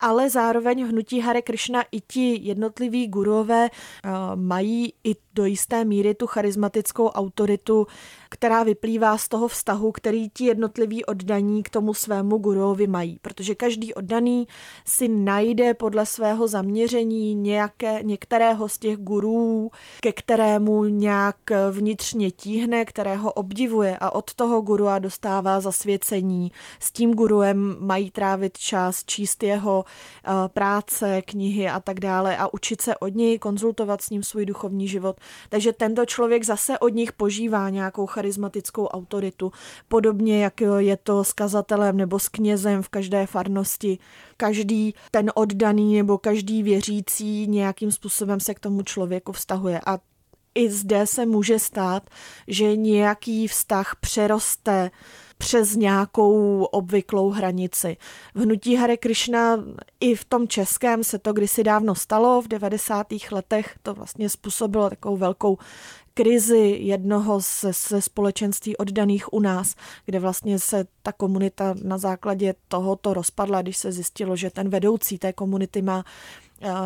ale 0.00 0.30
zároveň 0.30 0.86
hnutí 0.88 1.05
Hare 1.14 1.42
Krishna 1.42 1.84
i 1.92 2.00
ti 2.00 2.40
jednotliví 2.42 3.06
gurové 3.06 3.68
uh, 3.70 4.10
mají 4.34 4.92
i 5.04 5.16
do 5.34 5.44
jisté 5.44 5.84
míry 5.84 6.14
tu 6.14 6.26
charismatickou 6.26 7.08
autoritu, 7.08 7.86
která 8.28 8.62
vyplývá 8.62 9.18
z 9.18 9.28
toho 9.28 9.48
vztahu, 9.48 9.92
který 9.92 10.30
ti 10.30 10.44
jednotliví 10.44 11.04
oddaní 11.04 11.62
k 11.62 11.70
tomu 11.70 11.94
svému 11.94 12.38
guruovi 12.38 12.86
mají. 12.86 13.18
Protože 13.22 13.54
každý 13.54 13.94
oddaný 13.94 14.48
si 14.84 15.08
najde 15.08 15.74
podle 15.74 16.06
svého 16.06 16.48
zaměření 16.48 17.34
nějaké, 17.34 18.02
některého 18.02 18.68
z 18.68 18.78
těch 18.78 18.96
gurů, 18.96 19.70
ke 20.00 20.12
kterému 20.12 20.84
nějak 20.84 21.36
vnitřně 21.70 22.30
tíhne, 22.30 22.84
kterého 22.84 23.32
obdivuje 23.32 23.96
a 24.00 24.10
od 24.10 24.34
toho 24.34 24.60
gurua 24.60 24.98
dostává 24.98 25.60
zasvěcení. 25.60 26.52
S 26.80 26.92
tím 26.92 27.14
guruem 27.14 27.76
mají 27.80 28.10
trávit 28.10 28.58
čas, 28.58 29.04
číst 29.04 29.42
jeho 29.42 29.84
uh, 29.84 30.32
práce, 30.48 31.22
knihy 31.22 31.68
a 31.68 31.80
tak 31.80 32.00
dále 32.00 32.36
a 32.36 32.54
učit 32.54 32.80
se 32.80 32.96
od 32.96 33.14
něj, 33.14 33.38
konzultovat 33.38 34.00
s 34.00 34.10
ním 34.10 34.22
svůj 34.22 34.46
duchovní 34.46 34.88
život. 34.88 35.16
Takže 35.48 35.72
tento 35.72 36.06
člověk 36.06 36.44
zase 36.44 36.78
od 36.78 36.88
nich 36.88 37.12
požívá 37.12 37.70
nějakou 37.70 38.06
charismatickou 38.16 38.86
autoritu, 38.86 39.52
podobně 39.88 40.42
jak 40.44 40.60
je 40.60 40.96
to 40.96 41.24
s 41.24 41.32
kazatelem 41.32 41.96
nebo 41.96 42.18
s 42.18 42.28
knězem 42.28 42.82
v 42.82 42.88
každé 42.88 43.26
farnosti. 43.26 43.98
Každý 44.36 44.94
ten 45.10 45.32
oddaný 45.34 45.96
nebo 45.96 46.18
každý 46.18 46.62
věřící 46.62 47.46
nějakým 47.46 47.92
způsobem 47.92 48.40
se 48.40 48.54
k 48.54 48.60
tomu 48.60 48.82
člověku 48.82 49.32
vztahuje. 49.32 49.80
A 49.86 49.98
i 50.54 50.70
zde 50.70 51.06
se 51.06 51.26
může 51.26 51.58
stát, 51.58 52.10
že 52.48 52.76
nějaký 52.76 53.48
vztah 53.48 53.96
přeroste 54.00 54.90
přes 55.38 55.76
nějakou 55.76 56.64
obvyklou 56.64 57.30
hranici. 57.30 57.96
V 58.34 58.40
hnutí 58.40 58.76
Hare 58.76 58.96
Krishna 58.96 59.64
i 60.00 60.14
v 60.14 60.24
tom 60.24 60.48
českém 60.48 61.04
se 61.04 61.18
to 61.18 61.32
kdysi 61.32 61.64
dávno 61.64 61.94
stalo, 61.94 62.42
v 62.42 62.48
90. 62.48 63.06
letech 63.30 63.78
to 63.82 63.94
vlastně 63.94 64.28
způsobilo 64.28 64.90
takovou 64.90 65.16
velkou 65.16 65.58
krizi 66.14 66.78
jednoho 66.80 67.40
ze, 67.40 67.72
ze 67.88 68.02
společenství 68.02 68.76
oddaných 68.76 69.32
u 69.32 69.40
nás, 69.40 69.74
kde 70.04 70.20
vlastně 70.20 70.58
se 70.58 70.86
ta 71.02 71.12
komunita 71.12 71.74
na 71.82 71.98
základě 71.98 72.54
tohoto 72.68 73.14
rozpadla, 73.14 73.62
když 73.62 73.76
se 73.76 73.92
zjistilo, 73.92 74.36
že 74.36 74.50
ten 74.50 74.68
vedoucí 74.68 75.18
té 75.18 75.32
komunity 75.32 75.82
má 75.82 76.04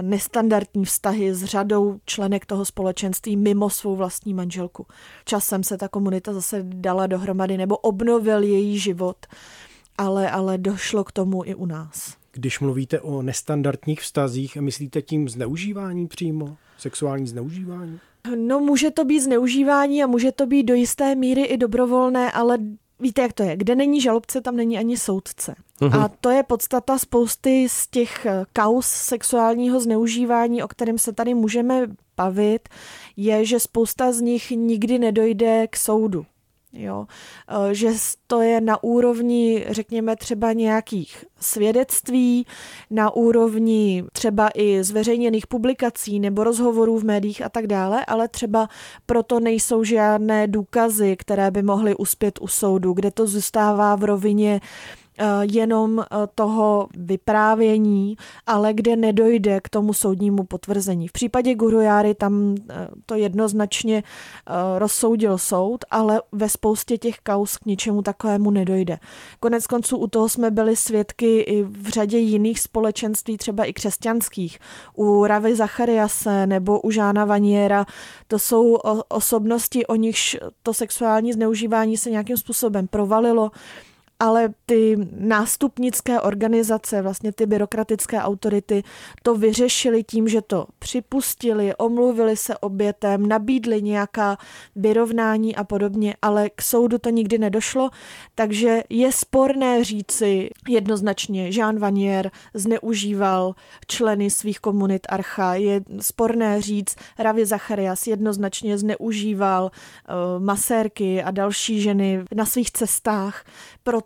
nestandardní 0.01 0.85
vztahy 0.85 1.35
s 1.35 1.45
řadou 1.45 2.01
členek 2.05 2.47
toho 2.47 2.65
společenství 2.65 3.37
mimo 3.37 3.71
svou 3.71 3.97
vlastní 3.97 4.35
manželku. 4.35 4.87
Časem 5.25 5.65
se 5.65 5.79
ta 5.79 5.89
komunita 5.89 6.33
zase 6.33 6.63
dala 6.63 7.07
dohromady 7.07 7.57
nebo 7.57 7.77
obnovil 7.77 8.43
její 8.43 8.79
život, 8.79 9.17
ale, 9.99 10.31
ale 10.31 10.59
došlo 10.59 11.05
k 11.05 11.13
tomu 11.13 11.45
i 11.45 11.55
u 11.55 11.67
nás. 11.67 12.17
Když 12.33 12.61
mluvíte 12.61 13.01
o 13.01 13.23
nestandardních 13.23 14.01
vztazích, 14.01 14.57
myslíte 14.57 15.03
tím 15.03 15.29
zneužívání 15.29 16.07
přímo? 16.07 16.57
Sexuální 16.79 17.27
zneužívání? 17.27 18.01
No 18.37 18.61
může 18.61 18.91
to 18.91 19.05
být 19.05 19.21
zneužívání 19.21 20.03
a 20.03 20.07
může 20.07 20.33
to 20.33 20.47
být 20.47 20.63
do 20.63 20.75
jisté 20.75 21.15
míry 21.15 21.43
i 21.43 21.57
dobrovolné, 21.57 22.33
ale 22.33 22.59
víte, 23.01 23.23
jak 23.23 23.33
to 23.33 23.43
je. 23.43 23.57
Kde 23.57 23.75
není 23.75 24.01
žalobce, 24.01 24.41
tam 24.41 24.57
není 24.57 24.79
ani 24.79 24.97
soudce. 24.97 25.55
Uh-huh. 25.81 26.05
A 26.05 26.11
to 26.21 26.31
je 26.31 26.43
podstata 26.43 26.99
spousty 26.99 27.69
z 27.69 27.87
těch 27.87 28.27
eh, 28.27 28.45
kaus 28.53 28.87
sexuálního 28.87 29.81
zneužívání, 29.81 30.63
o 30.63 30.69
kterém 30.69 30.99
se 30.99 31.13
tady 31.13 31.35
můžeme 31.35 31.87
bavit, 32.17 32.69
je, 33.17 33.45
že 33.45 33.61
spousta 33.61 34.13
z 34.13 34.21
nich 34.21 34.51
nikdy 34.51 34.99
nedojde 34.99 35.67
k 35.67 35.77
soudu. 35.77 36.27
Jo? 36.73 37.07
Eh, 37.49 37.75
že 37.75 37.89
to 38.27 38.43
je 38.43 38.61
na 38.61 38.83
úrovni, 38.83 39.67
řekněme, 39.69 40.17
třeba 40.17 40.53
nějakých 40.53 41.25
svědectví, 41.41 42.47
na 42.91 43.11
úrovni 43.11 44.05
třeba 44.13 44.51
i 44.55 44.85
zveřejněných 44.85 45.47
publikací 45.47 46.21
nebo 46.21 46.45
rozhovorů 46.45 46.99
v 46.99 47.05
médiích 47.05 47.43
a 47.43 47.49
tak 47.49 47.67
dále, 47.67 48.05
ale 48.05 48.29
třeba 48.29 48.69
proto 49.07 49.41
nejsou 49.41 49.85
žádné 49.85 50.47
důkazy, 50.47 51.17
které 51.17 51.51
by 51.51 51.63
mohly 51.63 51.97
uspět 51.97 52.39
u 52.41 52.49
soudu, 52.49 52.93
kde 52.93 53.11
to 53.11 53.27
zůstává 53.27 53.97
v 53.97 54.05
rovině 54.05 54.61
jenom 55.43 55.99
eh, 56.01 56.05
toho 56.35 56.89
vyprávění, 56.97 58.17
ale 58.47 58.73
kde 58.73 58.97
nedojde 58.97 59.61
k 59.61 59.69
tomu 59.69 59.93
soudnímu 59.93 60.45
potvrzení. 60.45 61.09
V 61.09 61.13
případě 61.13 61.55
Gurujáry 61.55 62.15
tam 62.15 62.55
eh, 62.71 62.89
to 63.07 63.15
jednoznačně 63.15 64.03
rozsoudil 64.79 65.39
soud, 65.39 65.85
ale 65.91 66.23
ve 66.33 66.49
spoustě 66.49 66.99
těch 66.99 67.17
kaus 67.23 67.57
k 67.57 67.67
ničemu 67.67 68.03
takovému 68.03 68.51
nedojde. 68.51 68.99
Konec 69.41 69.67
konců 69.67 69.97
u 69.97 70.07
toho 70.07 70.29
jsme 70.29 70.51
byli 70.51 70.77
svědky 70.77 71.41
i 71.41 71.63
v 71.63 71.89
řadě 71.89 72.19
jiných 72.19 72.61
společenství, 72.61 73.37
třeba 73.37 73.65
i 73.65 73.73
křesťanských. 73.73 74.59
U 74.97 75.25
Ravy 75.25 75.57
Zachariase 75.57 76.47
nebo 76.47 76.81
u 76.81 76.91
Žána 76.91 77.25
Vaniera. 77.25 77.87
To 78.29 78.39
jsou 78.39 78.75
osobnosti, 79.09 79.87
o 79.87 79.95
nichž 79.95 80.37
to 80.63 80.75
sexuální 80.75 81.33
zneužívání 81.33 81.97
se 81.97 82.11
nějakým 82.11 82.37
způsobem 82.37 82.87
provalilo 82.87 83.51
ale 84.21 84.49
ty 84.67 84.97
nástupnické 85.19 86.21
organizace, 86.21 87.03
vlastně 87.03 87.33
ty 87.33 87.47
byrokratické 87.47 88.21
autority 88.21 88.83
to 89.23 89.35
vyřešili 89.35 90.05
tím, 90.05 90.29
že 90.29 90.43
to 90.43 90.67
připustili, 90.79 91.75
omluvili 91.77 92.37
se 92.37 92.57
obětem, 92.59 93.27
nabídli 93.29 93.83
nějaká 93.83 94.39
vyrovnání 94.77 95.57
a 95.57 95.65
podobně, 95.65 96.15
ale 96.23 96.51
k 96.51 96.63
soudu 96.63 96.99
to 96.99 97.11
nikdy 97.11 97.39
nedošlo, 97.39 97.91
takže 98.35 98.83
je 98.89 99.13
sporné 99.13 99.85
říci 99.85 100.51
jednoznačně, 100.69 101.49
Jean 101.49 101.79
Vanier 101.79 102.31
zneužíval 102.55 103.55
členy 103.87 104.31
svých 104.31 104.61
komunit 104.61 105.07
Archa, 105.09 105.55
je 105.55 105.81
sporné 106.01 106.63
říct, 106.63 106.97
Ravi 107.19 107.47
Zacharias 107.47 108.07
jednoznačně 108.07 108.79
zneužíval 108.79 109.65
uh, 109.65 110.43
masérky 110.45 111.23
a 111.23 111.31
další 111.31 111.81
ženy 111.81 112.25
na 112.35 112.47
svých 112.47 112.71
cestách, 112.71 113.45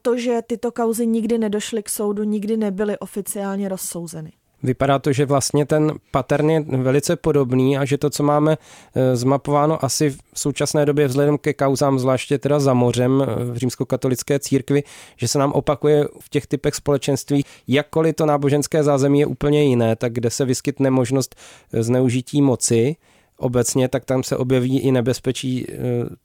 protože 0.04 0.42
tyto 0.46 0.72
kauzy 0.72 1.06
nikdy 1.06 1.38
nedošly 1.38 1.82
k 1.82 1.88
soudu, 1.88 2.24
nikdy 2.24 2.56
nebyly 2.56 2.98
oficiálně 2.98 3.68
rozsouzeny. 3.68 4.32
Vypadá 4.62 4.98
to, 4.98 5.12
že 5.12 5.26
vlastně 5.26 5.66
ten 5.66 5.92
pattern 6.10 6.50
je 6.50 6.60
velice 6.60 7.16
podobný 7.16 7.78
a 7.78 7.84
že 7.84 7.98
to, 7.98 8.10
co 8.10 8.22
máme 8.22 8.56
eh, 8.94 9.16
zmapováno 9.16 9.84
asi 9.84 10.10
v 10.10 10.18
současné 10.34 10.86
době 10.86 11.06
vzhledem 11.06 11.38
ke 11.38 11.52
kauzám, 11.52 11.98
zvláště 11.98 12.38
teda 12.38 12.60
za 12.60 12.74
mořem 12.74 13.22
eh, 13.22 13.44
v 13.44 13.56
římskokatolické 13.56 14.38
církvi, 14.38 14.82
že 15.16 15.28
se 15.28 15.38
nám 15.38 15.52
opakuje 15.52 16.08
v 16.20 16.28
těch 16.28 16.46
typech 16.46 16.74
společenství, 16.74 17.44
jakkoliv 17.68 18.14
to 18.14 18.26
náboženské 18.26 18.82
zázemí 18.82 19.20
je 19.20 19.26
úplně 19.26 19.64
jiné, 19.64 19.96
tak 19.96 20.12
kde 20.12 20.30
se 20.30 20.44
vyskytne 20.44 20.90
možnost 20.90 21.34
eh, 21.72 21.82
zneužití 21.82 22.42
moci, 22.42 22.96
obecně, 23.36 23.88
tak 23.88 24.04
tam 24.04 24.22
se 24.22 24.36
objeví 24.36 24.78
i 24.78 24.92
nebezpečí 24.92 25.66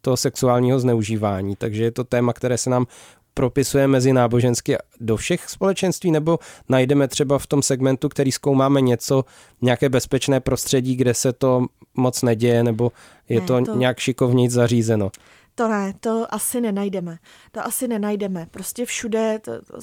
toho 0.02 0.18
sexuálního 0.18 0.80
zneužívání. 0.80 1.56
Takže 1.56 1.84
je 1.84 1.92
to 1.92 2.04
téma, 2.04 2.34
které 2.34 2.58
se 2.58 2.70
nám 2.70 2.86
propisuje 3.34 3.88
mezi 3.88 4.13
nábožensky 4.13 4.78
do 5.00 5.18
všech 5.18 5.50
společenství, 5.50 6.12
nebo 6.12 6.39
najdeme 6.70 7.08
třeba 7.08 7.39
v 7.39 7.48
tom 7.48 7.62
segmentu, 7.62 8.10
který 8.10 8.32
zkoumáme 8.32 8.82
něco, 8.82 9.26
nějaké 9.62 9.89
bezpečné 9.89 10.39
prostředí, 10.39 10.96
kde 10.96 11.13
se 11.13 11.34
to 11.34 11.65
moc 11.96 12.22
neděje, 12.22 12.63
nebo 12.63 12.92
je 13.30 13.39
ne, 13.39 13.48
to, 13.48 13.65
to 13.65 13.76
nějak 13.76 14.00
šikovněji 14.00 14.50
zařízeno? 14.50 15.12
To 15.60 15.67
ne, 15.67 15.93
to 16.00 16.34
asi 16.34 16.62
nenajdeme. 16.62 17.17
To 17.52 17.65
asi 17.65 17.88
nenajdeme. 17.88 18.48
Prostě 18.52 18.86
všude 18.86 19.39
to, 19.41 19.52
to 19.62 19.78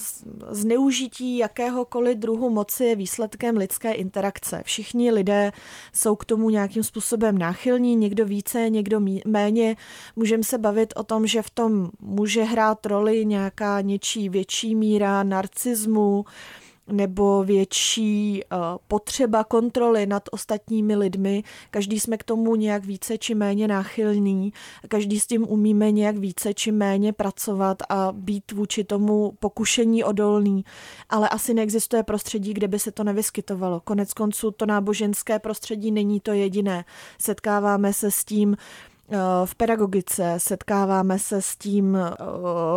zneužití 0.50 1.38
jakéhokoliv 1.38 2.18
druhu 2.18 2.50
moci 2.50 2.84
je 2.84 2.96
výsledkem 2.96 3.56
lidské 3.56 3.92
interakce. 3.92 4.62
Všichni 4.64 5.12
lidé 5.12 5.52
jsou 5.92 6.16
k 6.16 6.24
tomu 6.24 6.50
nějakým 6.50 6.82
způsobem 6.82 7.38
náchylní, 7.38 7.96
někdo 7.96 8.26
více, 8.26 8.70
někdo 8.70 9.00
méně. 9.26 9.76
Můžeme 10.16 10.42
se 10.42 10.58
bavit 10.58 10.92
o 10.96 11.02
tom, 11.02 11.26
že 11.26 11.42
v 11.42 11.50
tom 11.50 11.90
může 12.00 12.42
hrát 12.42 12.86
roli 12.86 13.26
nějaká 13.26 13.80
něčí 13.80 14.28
větší 14.28 14.74
míra 14.74 15.22
narcismu, 15.22 16.24
nebo 16.92 17.44
větší 17.44 18.42
uh, 18.52 18.58
potřeba 18.88 19.44
kontroly 19.44 20.06
nad 20.06 20.22
ostatními 20.30 20.96
lidmi. 20.96 21.42
Každý 21.70 22.00
jsme 22.00 22.16
k 22.16 22.24
tomu 22.24 22.56
nějak 22.56 22.84
více 22.84 23.18
či 23.18 23.34
méně 23.34 23.68
náchylní, 23.68 24.52
každý 24.88 25.20
s 25.20 25.26
tím 25.26 25.46
umíme 25.48 25.90
nějak 25.92 26.16
více 26.16 26.54
či 26.54 26.72
méně 26.72 27.12
pracovat 27.12 27.82
a 27.88 28.12
být 28.12 28.52
vůči 28.52 28.84
tomu 28.84 29.32
pokušení 29.40 30.04
odolný, 30.04 30.64
ale 31.08 31.28
asi 31.28 31.54
neexistuje 31.54 32.02
prostředí, 32.02 32.54
kde 32.54 32.68
by 32.68 32.78
se 32.78 32.92
to 32.92 33.04
nevyskytovalo. 33.04 33.80
Konec 33.80 34.12
konců 34.12 34.50
to 34.50 34.66
náboženské 34.66 35.38
prostředí 35.38 35.90
není 35.90 36.20
to 36.20 36.32
jediné. 36.32 36.84
Setkáváme 37.20 37.92
se 37.92 38.10
s 38.10 38.24
tím, 38.24 38.56
v 39.44 39.54
pedagogice, 39.54 40.34
setkáváme 40.38 41.18
se 41.18 41.42
s 41.42 41.56
tím 41.56 41.96
eh, 41.96 42.14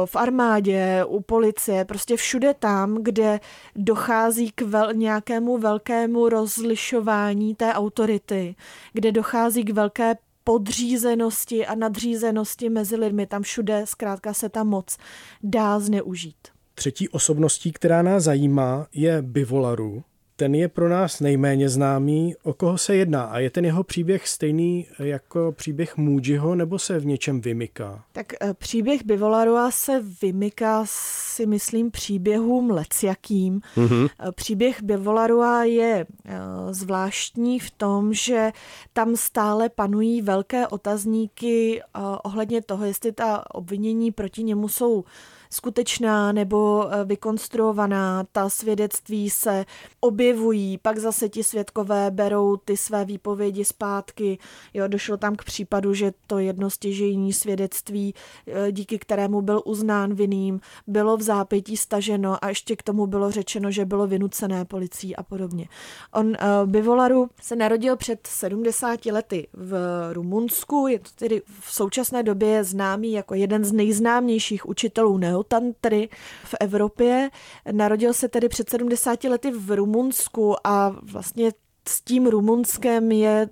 v 0.05 0.15
armádě, 0.15 1.05
u 1.07 1.21
policie, 1.21 1.85
prostě 1.85 2.15
všude 2.17 2.53
tam, 2.53 3.03
kde 3.03 3.39
dochází 3.75 4.51
k 4.51 4.61
vel, 4.61 4.93
nějakému 4.93 5.57
velkému 5.57 6.29
rozlišování 6.29 7.55
té 7.55 7.73
autority, 7.73 8.55
kde 8.93 9.11
dochází 9.11 9.63
k 9.63 9.73
velké 9.73 10.15
podřízenosti 10.43 11.65
a 11.65 11.75
nadřízenosti 11.75 12.69
mezi 12.69 12.95
lidmi. 12.95 13.27
Tam 13.27 13.41
všude 13.41 13.81
zkrátka 13.85 14.33
se 14.33 14.49
ta 14.49 14.63
moc 14.63 14.97
dá 15.43 15.79
zneužít. 15.79 16.47
Třetí 16.75 17.09
osobností, 17.09 17.71
která 17.71 18.01
nás 18.01 18.23
zajímá, 18.23 18.87
je 18.93 19.21
Bivolaru, 19.21 20.03
ten 20.39 20.56
je 20.56 20.67
pro 20.67 20.89
nás 20.89 21.19
nejméně 21.19 21.69
známý. 21.69 22.36
O 22.43 22.54
koho 22.54 22.78
se 22.78 22.95
jedná? 22.95 23.23
A 23.23 23.39
je 23.39 23.49
ten 23.49 23.65
jeho 23.65 23.84
příběh 23.84 24.28
stejný 24.28 24.88
jako 24.99 25.52
příběh 25.52 25.97
Můdžiho, 25.97 26.56
nebo 26.56 26.80
se 26.80 26.99
v 26.99 27.06
něčem 27.06 27.41
vymyká? 27.41 28.04
Tak 28.12 28.34
eh, 28.34 28.54
příběh 28.54 29.06
Bivolarua 29.06 29.71
se 29.71 30.04
vymyká 30.21 30.84
si 30.86 31.45
myslím 31.45 31.91
příběhům 31.91 32.69
lecjakým. 32.69 33.62
Mm-hmm. 33.78 34.10
Příběh 34.36 34.84
Bivolarua 34.84 35.63
je 35.63 36.06
eh, 36.25 36.38
zvláštní 36.69 37.60
v 37.60 37.71
tom, 37.71 38.13
že 38.13 38.52
tam 38.93 39.15
stále 39.15 39.69
panují 39.69 40.21
velké 40.21 40.67
otazníky 40.67 41.82
ohledně 42.23 42.62
toho, 42.62 42.86
jestli 42.86 43.12
ta 43.12 43.43
obvinění 43.56 44.12
proti 44.12 44.43
němu 44.43 44.67
jsou 44.67 45.04
skutečná 45.51 46.31
nebo 46.31 46.89
eh, 46.91 47.05
vykonstruovaná, 47.05 48.23
ta 48.31 48.49
svědectví 48.49 49.29
se 49.29 49.65
objevují, 49.99 50.77
pak 50.77 50.97
zase 50.97 51.29
ti 51.29 51.43
svědkové 51.43 52.12
berou 52.12 52.57
ty 52.57 52.77
své 52.77 53.05
výpovědi 53.05 53.65
zpátky. 53.65 54.38
Jo, 54.73 54.88
došlo 54.88 55.17
tam 55.17 55.35
k 55.35 55.43
případu, 55.43 55.93
že 55.93 56.13
to 56.27 56.39
jedno 56.39 56.69
stěžení 56.69 57.33
svědectví, 57.33 58.13
eh, 58.47 58.71
díky 58.71 58.99
kterému 58.99 59.41
byl 59.41 59.62
uznán 59.65 60.13
vinným, 60.13 60.59
bylo 60.88 61.17
v 61.17 61.21
zápětí 61.21 61.77
staženo 61.77 62.45
a 62.45 62.49
ještě 62.49 62.75
k 62.75 62.83
tomu 62.83 63.07
bylo 63.07 63.31
řečeno, 63.31 63.71
že 63.71 63.85
bylo 63.85 64.07
vynucené 64.07 64.65
policií 64.65 65.15
a 65.15 65.23
podobně. 65.23 65.67
On 66.13 66.27
uh, 66.27 66.35
Bivolaru 66.65 67.29
se 67.41 67.55
narodil 67.55 67.95
před 67.95 68.27
70 68.27 69.05
lety 69.05 69.47
v 69.53 69.73
Rumunsku, 70.13 70.88
je 70.88 70.99
to 70.99 71.09
tedy 71.15 71.41
v 71.62 71.73
současné 71.73 72.23
době 72.23 72.63
známý 72.63 73.12
jako 73.12 73.35
jeden 73.35 73.65
z 73.65 73.71
nejznámějších 73.71 74.69
učitelů 74.69 75.17
neo 75.17 75.38
neotantry 75.39 76.10
v 76.43 76.56
Evropě. 76.60 77.30
Narodil 77.71 78.13
se 78.13 78.28
tedy 78.28 78.49
před 78.49 78.69
70 78.69 79.23
lety 79.23 79.52
v 79.52 79.71
Rumunsku 79.71 80.67
a 80.67 80.95
vlastně 81.02 81.52
s 81.89 82.02
tím 82.02 82.28
Rumunskem 82.28 83.12
je 83.12 83.49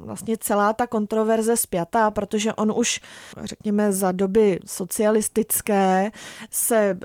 vlastně 0.00 0.36
celá 0.40 0.72
ta 0.72 0.86
kontroverze 0.86 1.56
spjatá, 1.56 2.10
protože 2.10 2.54
on 2.54 2.72
už, 2.76 3.00
řekněme, 3.44 3.92
za 3.92 4.12
doby 4.12 4.60
socialistické 4.66 6.10
se 6.50 6.98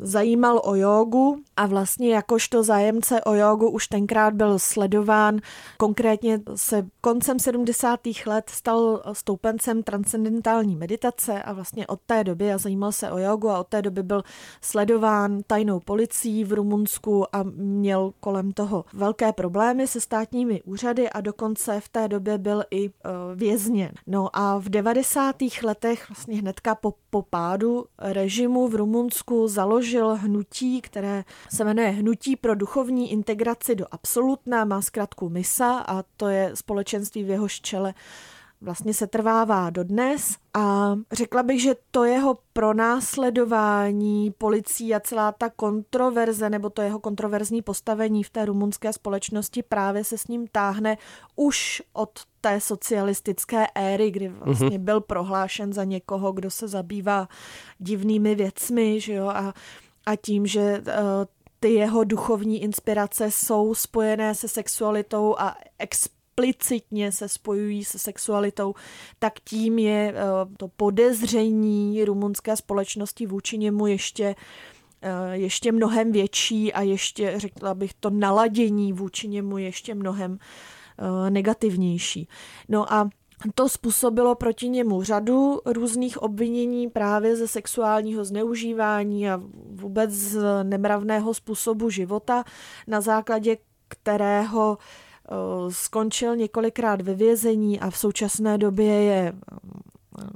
zajímal 0.00 0.60
o 0.64 0.74
jogu, 0.74 1.42
a 1.56 1.66
vlastně 1.66 2.14
jakožto 2.14 2.62
zájemce 2.62 3.24
o 3.24 3.34
jogu 3.34 3.70
už 3.70 3.86
tenkrát 3.86 4.34
byl 4.34 4.58
sledován. 4.58 5.38
Konkrétně 5.78 6.40
se 6.54 6.86
koncem 7.00 7.38
70. 7.38 8.00
let 8.26 8.50
stal 8.50 9.02
stoupencem 9.12 9.82
transcendentální 9.82 10.76
meditace 10.76 11.42
a 11.42 11.52
vlastně 11.52 11.86
od 11.86 12.00
té 12.06 12.24
doby 12.24 12.52
a 12.52 12.58
zajímal 12.58 12.92
se 12.92 13.10
o 13.10 13.18
jogu 13.18 13.50
a 13.50 13.60
od 13.60 13.66
té 13.66 13.82
doby 13.82 14.02
byl 14.02 14.22
sledován 14.60 15.42
tajnou 15.46 15.80
policií 15.80 16.44
v 16.44 16.52
Rumunsku 16.52 17.36
a 17.36 17.42
měl 17.42 18.12
kolem 18.20 18.52
toho 18.52 18.84
velké 18.92 19.32
problémy 19.32 19.86
se 19.86 20.00
státními 20.12 20.62
úřady 20.62 21.10
a 21.10 21.20
dokonce 21.20 21.80
v 21.80 21.88
té 21.88 22.08
době 22.08 22.38
byl 22.38 22.64
i 22.70 22.88
uh, 22.88 22.94
vězněn. 23.34 23.92
No 24.06 24.36
a 24.36 24.58
v 24.58 24.68
90. 24.68 25.36
letech 25.62 26.10
vlastně 26.10 26.36
hnedka 26.36 26.74
po, 26.74 26.94
po 27.10 27.22
pádu 27.22 27.84
režimu 27.98 28.68
v 28.68 28.74
Rumunsku 28.74 29.48
založil 29.48 30.14
hnutí, 30.14 30.80
které 30.80 31.24
se 31.54 31.64
jmenuje 31.64 31.88
Hnutí 31.88 32.36
pro 32.36 32.54
duchovní 32.54 33.12
integraci 33.12 33.74
do 33.74 33.86
absolutna, 33.90 34.64
má 34.64 34.82
zkrátku 34.82 35.28
MISA 35.28 35.78
a 35.78 36.02
to 36.16 36.28
je 36.28 36.50
společenství 36.54 37.24
v 37.24 37.30
jeho 37.30 37.48
čele 37.48 37.94
vlastně 38.62 38.94
se 38.94 39.06
trvává 39.06 39.70
dodnes 39.70 40.36
a 40.54 40.94
řekla 41.12 41.42
bych, 41.42 41.62
že 41.62 41.74
to 41.90 42.04
jeho 42.04 42.38
pronásledování 42.52 44.30
policií 44.30 44.94
a 44.94 45.00
celá 45.00 45.32
ta 45.32 45.50
kontroverze 45.50 46.50
nebo 46.50 46.70
to 46.70 46.82
jeho 46.82 46.98
kontroverzní 46.98 47.62
postavení 47.62 48.22
v 48.22 48.30
té 48.30 48.44
rumunské 48.44 48.92
společnosti 48.92 49.62
právě 49.62 50.04
se 50.04 50.18
s 50.18 50.26
ním 50.26 50.46
táhne 50.52 50.98
už 51.36 51.82
od 51.92 52.10
té 52.40 52.60
socialistické 52.60 53.66
éry, 53.74 54.10
kdy 54.10 54.28
vlastně 54.28 54.78
byl 54.78 55.00
prohlášen 55.00 55.72
za 55.72 55.84
někoho, 55.84 56.32
kdo 56.32 56.50
se 56.50 56.68
zabývá 56.68 57.28
divnými 57.78 58.34
věcmi, 58.34 59.00
že 59.00 59.12
jo, 59.12 59.28
a, 59.28 59.54
a 60.06 60.16
tím, 60.16 60.46
že 60.46 60.78
uh, 60.86 61.24
ty 61.60 61.74
jeho 61.74 62.04
duchovní 62.04 62.62
inspirace 62.62 63.30
jsou 63.30 63.74
spojené 63.74 64.34
se 64.34 64.48
sexualitou 64.48 65.34
a 65.38 65.56
explicitně 66.32 67.12
se 67.12 67.28
spojují 67.28 67.84
se 67.84 67.98
sexualitou, 67.98 68.74
tak 69.18 69.32
tím 69.44 69.78
je 69.78 70.14
eh, 70.16 70.22
to 70.56 70.68
podezření 70.68 72.04
rumunské 72.04 72.56
společnosti 72.56 73.26
vůči 73.26 73.58
němu 73.58 73.86
ještě 73.86 74.34
eh, 75.02 75.36
ještě 75.36 75.72
mnohem 75.72 76.12
větší 76.12 76.72
a 76.72 76.82
ještě, 76.82 77.34
řekla 77.36 77.74
bych, 77.74 77.94
to 77.94 78.10
naladění 78.10 78.92
vůči 78.92 79.28
němu 79.28 79.58
ještě 79.58 79.94
mnohem 79.94 80.38
eh, 80.98 81.30
negativnější. 81.30 82.28
No 82.68 82.92
a 82.92 83.10
to 83.54 83.68
způsobilo 83.68 84.34
proti 84.34 84.68
němu 84.68 85.02
řadu 85.02 85.60
různých 85.66 86.22
obvinění 86.22 86.90
právě 86.90 87.36
ze 87.36 87.48
sexuálního 87.48 88.24
zneužívání 88.24 89.30
a 89.30 89.40
vůbec 89.70 90.10
z 90.10 90.44
nemravného 90.62 91.34
způsobu 91.34 91.90
života, 91.90 92.44
na 92.86 93.00
základě 93.00 93.56
kterého 93.88 94.78
skončil 95.68 96.36
několikrát 96.36 97.00
ve 97.00 97.14
vězení 97.14 97.80
a 97.80 97.90
v 97.90 97.98
současné 97.98 98.58
době 98.58 99.02
je 99.02 99.32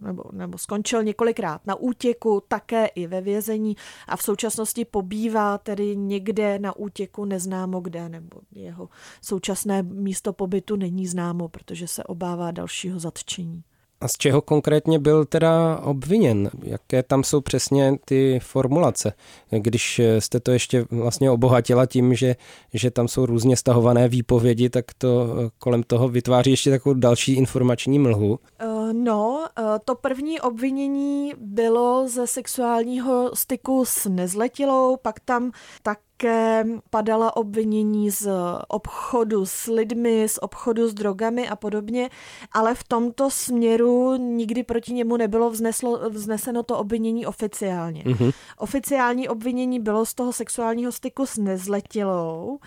nebo, 0.02 0.24
nebo 0.32 0.58
skončil 0.58 1.02
několikrát 1.02 1.66
na 1.66 1.74
útěku, 1.74 2.42
také 2.48 2.86
i 2.86 3.06
ve 3.06 3.20
vězení 3.20 3.76
a 4.08 4.16
v 4.16 4.22
současnosti 4.22 4.84
pobývá 4.84 5.58
tedy 5.58 5.96
někde 5.96 6.58
na 6.58 6.76
útěku 6.76 7.24
neznámo 7.24 7.80
kde, 7.80 8.08
nebo 8.08 8.40
jeho 8.52 8.88
současné 9.22 9.82
místo 9.82 10.32
pobytu 10.32 10.76
není 10.76 11.06
známo, 11.06 11.48
protože 11.48 11.88
se 11.88 12.04
obává 12.04 12.50
dalšího 12.50 12.98
zatčení. 13.00 13.62
A 14.00 14.08
z 14.08 14.12
čeho 14.12 14.42
konkrétně 14.42 14.98
byl 14.98 15.24
teda 15.24 15.80
obviněn? 15.82 16.50
Jaké 16.62 17.02
tam 17.02 17.24
jsou 17.24 17.40
přesně 17.40 17.96
ty 18.04 18.40
formulace? 18.42 19.12
Když 19.50 20.00
jste 20.18 20.40
to 20.40 20.50
ještě 20.50 20.86
vlastně 20.90 21.30
obohatila 21.30 21.86
tím, 21.86 22.14
že, 22.14 22.36
že 22.74 22.90
tam 22.90 23.08
jsou 23.08 23.26
různě 23.26 23.56
stahované 23.56 24.08
výpovědi, 24.08 24.70
tak 24.70 24.84
to 24.98 25.28
kolem 25.58 25.82
toho 25.82 26.08
vytváří 26.08 26.50
ještě 26.50 26.70
takovou 26.70 26.94
další 26.94 27.34
informační 27.34 27.98
mlhu. 27.98 28.38
Uh, 28.64 28.92
no, 28.92 29.46
to 29.84 29.94
první 29.94 30.40
obvinění 30.40 31.32
bylo 31.38 32.08
ze 32.08 32.26
sexuálního 32.26 33.30
styku 33.34 33.84
s 33.84 34.08
nezletilou, 34.08 34.96
pak 34.96 35.20
tam 35.20 35.52
tak 35.82 35.98
také 36.16 36.64
padala 36.90 37.36
obvinění 37.36 38.10
z 38.10 38.28
obchodu 38.68 39.46
s 39.46 39.66
lidmi, 39.66 40.28
z 40.28 40.38
obchodu 40.42 40.88
s 40.88 40.94
drogami 40.94 41.48
a 41.48 41.56
podobně, 41.56 42.10
ale 42.52 42.74
v 42.74 42.84
tomto 42.84 43.30
směru 43.30 44.16
nikdy 44.16 44.62
proti 44.62 44.92
němu 44.92 45.16
nebylo 45.16 45.50
vzneslo, 45.50 46.10
vzneseno 46.10 46.62
to 46.62 46.78
obvinění 46.78 47.26
oficiálně. 47.26 48.02
Mm-hmm. 48.02 48.32
Oficiální 48.58 49.28
obvinění 49.28 49.80
bylo 49.80 50.06
z 50.06 50.14
toho 50.14 50.32
sexuálního 50.32 50.92
styku 50.92 51.26
s 51.26 51.36
nezletilou, 51.36 52.58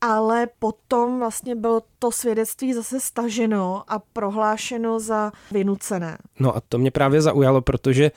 ale 0.00 0.48
potom 0.58 1.18
vlastně 1.18 1.54
bylo 1.54 1.82
to 1.98 2.12
svědectví 2.12 2.74
zase 2.74 3.00
staženo 3.00 3.84
a 3.88 3.98
prohlášeno 3.98 5.00
za 5.00 5.32
vynucené. 5.50 6.18
No 6.38 6.56
a 6.56 6.60
to 6.68 6.78
mě 6.78 6.90
právě 6.90 7.22
zaujalo, 7.22 7.60
protože 7.60 8.10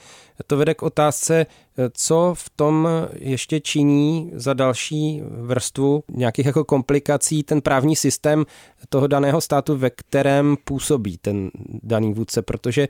to 0.46 0.56
vede 0.56 0.74
k 0.74 0.82
otázce, 0.82 1.46
co 1.92 2.34
v 2.36 2.50
tom 2.50 2.88
ještě 3.14 3.60
činí 3.60 4.30
za 4.34 4.54
další 4.54 5.22
vrstvu 5.24 6.04
nějakých 6.08 6.46
jako 6.46 6.64
komplikací 6.64 7.42
ten 7.42 7.60
právní 7.60 7.96
systém 7.96 8.44
toho 8.88 9.06
daného 9.06 9.40
státu, 9.40 9.76
ve 9.76 9.90
kterém 9.90 10.56
působí 10.64 11.18
ten 11.18 11.50
daný 11.82 12.14
vůdce, 12.14 12.42
protože 12.42 12.88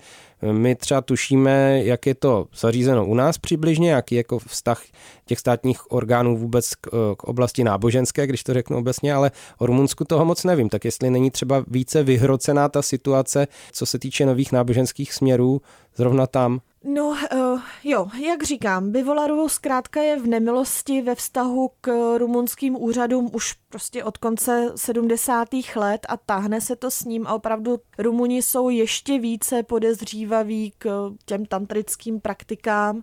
my 0.52 0.74
třeba 0.74 1.00
tušíme, 1.00 1.84
jak 1.84 2.06
je 2.06 2.14
to 2.14 2.46
zařízeno 2.56 3.06
u 3.06 3.14
nás 3.14 3.38
přibližně, 3.38 3.90
jaký 3.90 4.14
jako 4.14 4.38
vztah 4.38 4.82
těch 5.24 5.38
státních 5.38 5.92
orgánů 5.92 6.36
vůbec 6.36 6.74
k, 6.74 6.88
k 7.16 7.24
oblasti 7.24 7.64
náboženské, 7.64 8.26
když 8.26 8.42
to 8.42 8.54
řeknu 8.54 8.78
obecně, 8.78 9.14
ale 9.14 9.30
o 9.58 9.66
Rumunsku 9.66 10.04
toho 10.04 10.24
moc 10.24 10.44
nevím. 10.44 10.68
Tak 10.68 10.84
jestli 10.84 11.10
není 11.10 11.30
třeba 11.30 11.64
více 11.68 12.02
vyhrocená 12.02 12.68
ta 12.68 12.82
situace, 12.82 13.46
co 13.72 13.86
se 13.86 13.98
týče 13.98 14.26
nových 14.26 14.52
náboženských 14.52 15.12
směrů, 15.12 15.60
zrovna 15.96 16.26
tam. 16.26 16.60
No 16.84 17.08
uh, 17.08 17.60
jo, 17.84 18.08
jak 18.26 18.42
říkám, 18.42 18.92
Bivolarovou 18.92 19.48
zkrátka 19.48 20.02
je 20.02 20.20
v 20.20 20.26
nemilosti 20.26 21.02
ve 21.02 21.14
vztahu 21.14 21.70
k 21.80 22.16
rumunským 22.18 22.82
úřadům 22.82 23.30
už 23.32 23.52
prostě 23.52 24.04
od 24.04 24.18
konce 24.18 24.72
70. 24.76 25.48
let 25.76 26.06
a 26.08 26.16
táhne 26.16 26.60
se 26.60 26.76
to 26.76 26.90
s 26.90 27.04
ním 27.04 27.26
a 27.26 27.34
opravdu 27.34 27.80
Rumuni 27.98 28.42
jsou 28.42 28.68
ještě 28.68 29.18
více 29.18 29.62
podezřívaví 29.62 30.72
k 30.78 31.10
těm 31.24 31.46
tantrickým 31.46 32.20
praktikám 32.20 33.02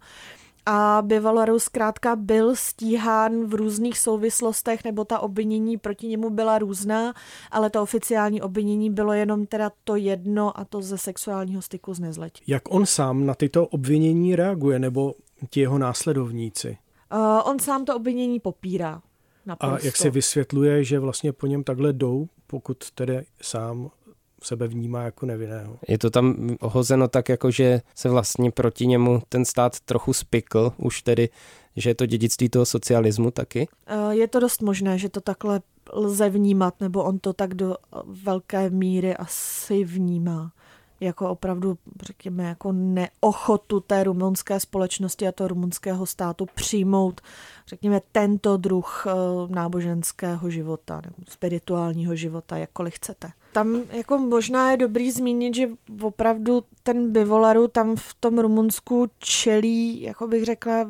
a 0.65 1.02
Bivalaru 1.06 1.60
zkrátka 1.60 2.15
byl 2.15 2.56
stíhán 2.56 3.45
v 3.45 3.54
různých 3.54 4.00
souvislostech, 4.00 4.84
nebo 4.84 5.06
ta 5.06 5.19
obvinění 5.19 5.78
proti 5.78 6.08
němu 6.08 6.30
byla 6.30 6.60
různá, 6.60 7.13
ale 7.52 7.69
to 7.69 7.82
oficiální 7.82 8.41
obvinění 8.41 8.89
bylo 8.89 9.13
jenom 9.13 9.45
teda 9.45 9.72
to 9.84 9.95
jedno 9.95 10.60
a 10.60 10.65
to 10.65 10.82
ze 10.82 10.98
sexuálního 10.98 11.62
styku 11.62 11.93
z 11.93 12.00
nezletí. 12.00 12.43
Jak 12.48 12.74
on 12.74 12.86
sám 12.86 13.26
na 13.26 13.36
tyto 13.36 13.67
obvinění 13.67 14.36
reaguje, 14.36 14.80
nebo 14.80 15.13
ti 15.50 15.60
jeho 15.60 15.78
následovníci? 15.78 16.78
Uh, 17.13 17.50
on 17.50 17.60
sám 17.60 17.86
to 17.86 17.95
obvinění 17.95 18.39
popírá. 18.39 19.02
Naprosto. 19.45 19.76
A 19.76 19.86
jak 19.86 19.98
si 19.98 20.10
vysvětluje, 20.10 20.84
že 20.84 21.00
vlastně 21.00 21.34
po 21.34 21.48
něm 21.48 21.63
takhle 21.63 21.93
jdou, 21.93 22.28
pokud 22.48 22.91
tedy 22.91 23.26
sám 23.41 23.89
sebe 24.43 24.67
vnímá 24.67 25.04
jako 25.04 25.25
nevinného. 25.25 25.78
Je 25.88 25.97
to 25.97 26.10
tam 26.10 26.56
hozeno 26.62 27.08
tak, 27.08 27.30
jako 27.30 27.52
že 27.52 27.82
se 27.95 28.10
vlastně 28.10 28.52
proti 28.52 28.88
němu 28.88 29.21
ten 29.30 29.45
stát 29.45 29.80
trochu 29.80 30.13
spikl, 30.13 30.71
už 30.78 31.02
tedy, 31.02 31.30
že 31.75 31.89
je 31.89 31.95
to 31.95 32.06
dědictví 32.06 32.49
toho 32.49 32.65
socialismu 32.65 33.32
taky? 33.32 33.67
Eh, 33.88 34.15
je 34.15 34.28
to 34.28 34.39
dost 34.39 34.62
možné, 34.62 34.97
že 34.97 35.10
to 35.10 35.21
takhle 35.21 35.62
lze 35.93 36.30
vnímat, 36.30 36.82
nebo 36.82 37.04
on 37.04 37.19
to 37.19 37.34
tak 37.34 37.54
do 37.54 37.75
velké 38.23 38.69
míry 38.69 39.15
asi 39.15 39.84
vnímá 39.84 40.52
jako 40.99 41.30
opravdu, 41.30 41.78
řekněme, 42.02 42.43
jako 42.43 42.71
neochotu 42.71 43.80
té 43.80 44.04
rumunské 44.04 44.60
společnosti 44.60 45.28
a 45.28 45.32
toho 45.32 45.47
rumunského 45.47 46.06
státu 46.06 46.45
přijmout, 46.56 47.21
řekněme, 47.67 48.02
tento 48.12 48.58
druh 48.58 49.06
eh, 49.08 49.12
náboženského 49.54 50.49
života 50.49 51.02
nebo 51.06 51.15
spirituálního 51.30 52.15
života, 52.15 52.58
jakkoliv 52.58 52.93
chcete. 52.93 53.32
Tam 53.52 53.82
jako 53.92 54.18
možná 54.18 54.72
je 54.72 54.78
dobrý 54.78 55.12
zmínit, 55.12 55.56
že 55.56 55.70
opravdu 56.02 56.64
ten 56.84 57.12
Bivolaru 57.12 57.68
tam 57.68 57.96
v 57.96 58.16
tom 58.20 58.40
Rumunsku 58.40 59.08
čelí, 59.20 60.02
jako 60.02 60.28
bych 60.28 60.46
řekla, 60.46 60.90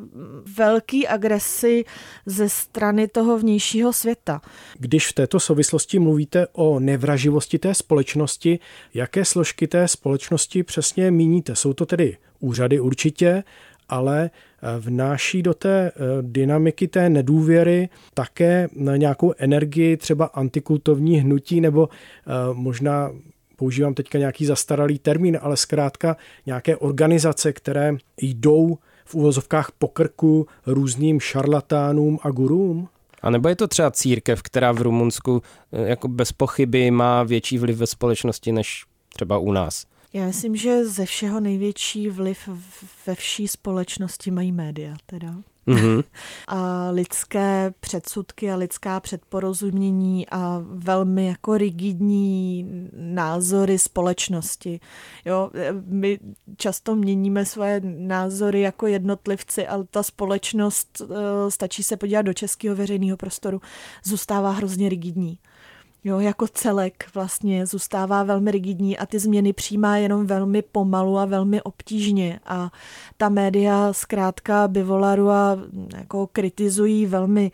velký 0.56 1.08
agresi 1.08 1.84
ze 2.26 2.48
strany 2.48 3.08
toho 3.08 3.38
vnějšího 3.38 3.92
světa. 3.92 4.40
Když 4.78 5.08
v 5.08 5.12
této 5.12 5.40
souvislosti 5.40 5.98
mluvíte 5.98 6.46
o 6.52 6.80
nevraživosti 6.80 7.58
té 7.58 7.74
společnosti, 7.74 8.58
jaké 8.94 9.24
složky 9.24 9.66
té 9.66 9.88
společnosti 9.88 10.62
přesně 10.62 11.10
míníte? 11.10 11.56
Jsou 11.56 11.72
to 11.72 11.86
tedy 11.86 12.16
úřady 12.40 12.80
určitě, 12.80 13.44
ale 13.90 14.30
eh, 14.30 14.80
vnáší 14.80 15.42
do 15.42 15.54
té 15.54 15.88
eh, 15.88 15.92
dynamiky 16.22 16.88
té 16.88 17.08
nedůvěry 17.08 17.88
také 18.14 18.68
nějakou 18.96 19.32
energii, 19.38 19.96
třeba 19.96 20.24
antikultovní 20.24 21.20
hnutí, 21.20 21.60
nebo 21.60 21.88
eh, 21.88 22.30
možná 22.52 23.12
používám 23.56 23.94
teďka 23.94 24.18
nějaký 24.18 24.46
zastaralý 24.46 24.98
termín, 24.98 25.38
ale 25.42 25.56
zkrátka 25.56 26.16
nějaké 26.46 26.76
organizace, 26.76 27.52
které 27.52 27.96
jdou 28.22 28.78
v 29.04 29.14
uvozovkách 29.14 29.70
pokrku 29.78 30.46
různým 30.66 31.20
šarlatánům 31.20 32.18
a 32.22 32.30
gurům? 32.30 32.88
A 33.22 33.30
nebo 33.30 33.48
je 33.48 33.56
to 33.56 33.68
třeba 33.68 33.90
církev, 33.90 34.42
která 34.42 34.72
v 34.72 34.82
Rumunsku 34.82 35.42
jako 35.72 36.08
bez 36.08 36.32
pochyby 36.32 36.90
má 36.90 37.22
větší 37.22 37.58
vliv 37.58 37.76
ve 37.76 37.86
společnosti 37.86 38.52
než 38.52 38.84
třeba 39.14 39.38
u 39.38 39.52
nás? 39.52 39.86
Já 40.12 40.26
myslím, 40.26 40.56
že 40.56 40.84
ze 40.84 41.06
všeho 41.06 41.40
největší 41.40 42.08
vliv 42.08 42.48
ve 43.06 43.14
vší 43.14 43.48
společnosti 43.48 44.30
mají 44.30 44.52
média 44.52 44.96
teda. 45.06 45.34
Mm-hmm. 45.68 46.04
A 46.48 46.90
lidské 46.90 47.74
předsudky 47.80 48.50
a 48.50 48.56
lidská 48.56 49.00
předporozumění 49.00 50.28
a 50.28 50.62
velmi 50.64 51.26
jako 51.26 51.58
rigidní 51.58 52.66
názory 52.92 53.78
společnosti. 53.78 54.80
Jo, 55.24 55.50
my 55.86 56.18
často 56.56 56.96
měníme 56.96 57.44
svoje 57.44 57.80
názory 57.84 58.60
jako 58.60 58.86
jednotlivci, 58.86 59.66
ale 59.66 59.84
ta 59.90 60.02
společnost, 60.02 61.02
eh, 61.02 61.50
stačí 61.50 61.82
se 61.82 61.96
podívat 61.96 62.22
do 62.22 62.34
českého 62.34 62.76
veřejného 62.76 63.16
prostoru, 63.16 63.60
zůstává 64.04 64.50
hrozně 64.50 64.88
rigidní 64.88 65.38
jo, 66.04 66.20
jako 66.20 66.46
celek 66.48 67.04
vlastně 67.14 67.66
zůstává 67.66 68.22
velmi 68.22 68.50
rigidní 68.50 68.98
a 68.98 69.06
ty 69.06 69.18
změny 69.18 69.52
přijímá 69.52 69.96
jenom 69.96 70.26
velmi 70.26 70.62
pomalu 70.62 71.18
a 71.18 71.24
velmi 71.24 71.62
obtížně 71.62 72.40
a 72.46 72.70
ta 73.16 73.28
média 73.28 73.92
zkrátka 73.92 74.68
Bivolaru 74.68 75.30
a 75.30 75.58
jako 75.96 76.26
kritizují 76.26 77.06
velmi 77.06 77.52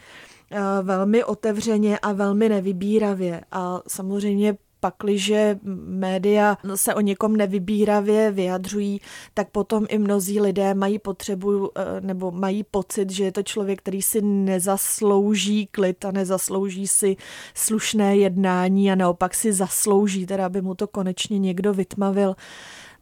eh, 0.51 0.61
velmi 0.83 1.25
otevřeně 1.25 1.99
a 1.99 2.13
velmi 2.13 2.49
nevybíravě. 2.49 3.41
A 3.53 3.83
samozřejmě 3.89 4.57
pakliže 4.87 5.59
média 5.87 6.59
se 6.75 6.95
o 6.95 7.01
někom 7.01 7.37
nevybíravě 7.37 8.31
vyjadřují, 8.31 9.01
tak 9.35 9.51
potom 9.51 9.87
i 9.89 9.99
mnozí 9.99 10.41
lidé 10.41 10.75
mají 10.75 10.99
potřebu 10.99 11.71
eh, 11.75 12.01
nebo 12.01 12.31
mají 12.31 12.65
pocit, 12.65 13.11
že 13.11 13.25
je 13.25 13.33
to 13.33 13.43
člověk, 13.43 13.79
který 13.79 14.03
si 14.03 14.23
nezaslouží 14.23 15.67
klid 15.67 16.05
a 16.05 16.11
nezaslouží 16.11 16.87
si 16.87 17.17
slušné 17.55 18.17
jednání 18.17 18.93
a 18.93 18.95
naopak 18.95 19.35
si 19.35 19.53
zaslouží, 19.53 20.27
teda 20.27 20.47
aby 20.47 20.63
mu 20.63 20.75
to 20.75 20.87
konečně 20.87 21.39
někdo 21.39 21.75
vytmavil. 21.75 22.37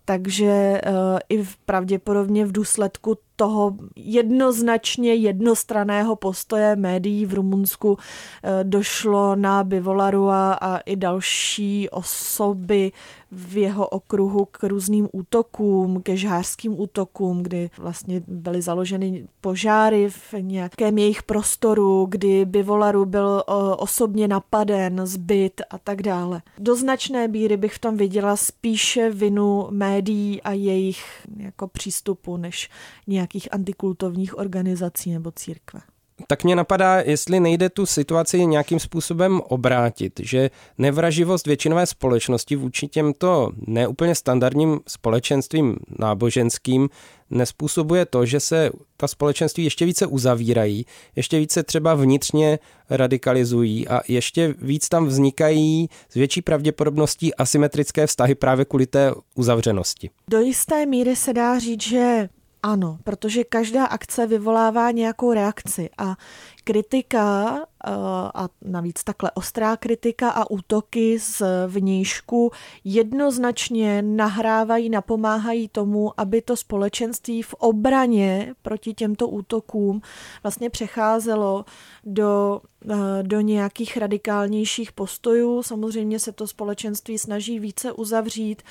Takže 0.04 0.80
uh, 0.86 1.18
i 1.28 1.42
v, 1.42 1.56
pravděpodobně 1.56 2.44
v 2.44 2.52
důsledku 2.52 3.18
toho 3.36 3.76
jednoznačně 3.96 5.14
jednostraného 5.14 6.16
postoje 6.16 6.76
médií 6.76 7.26
v 7.26 7.34
Rumunsku 7.34 7.98
eh, 8.42 8.64
došlo 8.64 9.36
na 9.36 9.64
Bivolaru 9.64 10.30
a, 10.30 10.80
i 10.86 10.96
další 10.96 11.88
osoby 11.90 12.92
v 13.32 13.56
jeho 13.56 13.86
okruhu 13.86 14.44
k 14.44 14.64
různým 14.64 15.08
útokům, 15.12 16.02
ke 16.02 16.16
žhářským 16.16 16.80
útokům, 16.80 17.42
kdy 17.42 17.70
vlastně 17.78 18.22
byly 18.26 18.62
založeny 18.62 19.28
požáry 19.40 20.10
v 20.10 20.34
nějakém 20.40 20.98
jejich 20.98 21.22
prostoru, 21.22 22.06
kdy 22.10 22.44
Bivolaru 22.44 23.04
byl 23.04 23.42
eh, 23.48 23.52
osobně 23.76 24.28
napaden, 24.28 25.00
zbyt 25.04 25.60
a 25.70 25.78
tak 25.78 26.02
dále. 26.02 26.42
Do 26.58 26.76
značné 26.76 27.28
bíry 27.28 27.56
bych 27.56 27.74
v 27.74 27.78
tom 27.78 27.96
viděla 27.96 28.36
spíše 28.36 29.10
vinu 29.10 29.66
médií 29.70 30.42
a 30.42 30.52
jejich 30.52 31.04
jako 31.36 31.68
přístupu, 31.68 32.36
než 32.36 32.70
nějak 33.06 33.23
nějakých 33.24 33.54
antikultovních 33.54 34.38
organizací 34.38 35.12
nebo 35.12 35.30
církve. 35.30 35.80
Tak 36.26 36.44
mě 36.44 36.56
napadá, 36.56 37.00
jestli 37.00 37.40
nejde 37.40 37.68
tu 37.68 37.86
situaci 37.86 38.46
nějakým 38.46 38.80
způsobem 38.80 39.40
obrátit, 39.40 40.20
že 40.22 40.50
nevraživost 40.78 41.46
většinové 41.46 41.86
společnosti 41.86 42.56
vůči 42.56 42.88
těmto 42.88 43.50
neúplně 43.66 44.14
standardním 44.14 44.80
společenstvím 44.88 45.76
náboženským 45.98 46.88
nespůsobuje 47.30 48.06
to, 48.06 48.26
že 48.26 48.40
se 48.40 48.70
ta 48.96 49.08
společenství 49.08 49.64
ještě 49.64 49.84
více 49.84 50.06
uzavírají, 50.06 50.86
ještě 51.16 51.38
více 51.38 51.62
třeba 51.62 51.94
vnitřně 51.94 52.58
radikalizují 52.90 53.88
a 53.88 54.00
ještě 54.08 54.54
víc 54.58 54.88
tam 54.88 55.06
vznikají 55.06 55.88
s 56.08 56.14
větší 56.14 56.42
pravděpodobností 56.42 57.34
asymetrické 57.34 58.06
vztahy 58.06 58.34
právě 58.34 58.64
kvůli 58.64 58.86
té 58.86 59.12
uzavřenosti. 59.34 60.10
Do 60.28 60.40
jisté 60.40 60.86
míry 60.86 61.16
se 61.16 61.32
dá 61.32 61.58
říct, 61.58 61.82
že 61.82 62.28
ano, 62.64 62.98
protože 63.04 63.44
každá 63.44 63.84
akce 63.84 64.26
vyvolává 64.26 64.90
nějakou 64.90 65.32
reakci 65.32 65.90
a 65.98 66.16
kritika 66.64 67.56
eh, 67.86 67.90
a 68.34 68.48
navíc 68.62 69.04
takhle 69.04 69.30
ostrá 69.30 69.76
kritika 69.76 70.30
a 70.30 70.50
útoky 70.50 71.18
z 71.18 71.42
vnějšku 71.66 72.52
jednoznačně 72.84 74.02
nahrávají, 74.02 74.90
napomáhají 74.90 75.68
tomu, 75.68 76.20
aby 76.20 76.42
to 76.42 76.56
společenství 76.56 77.42
v 77.42 77.54
obraně 77.54 78.54
proti 78.62 78.94
těmto 78.94 79.28
útokům 79.28 80.00
vlastně 80.42 80.70
přecházelo 80.70 81.64
do, 82.04 82.60
eh, 82.90 83.22
do 83.22 83.40
nějakých 83.40 83.96
radikálnějších 83.96 84.92
postojů. 84.92 85.62
Samozřejmě 85.62 86.18
se 86.18 86.32
to 86.32 86.46
společenství 86.46 87.18
snaží 87.18 87.58
více 87.58 87.92
uzavřít, 87.92 88.62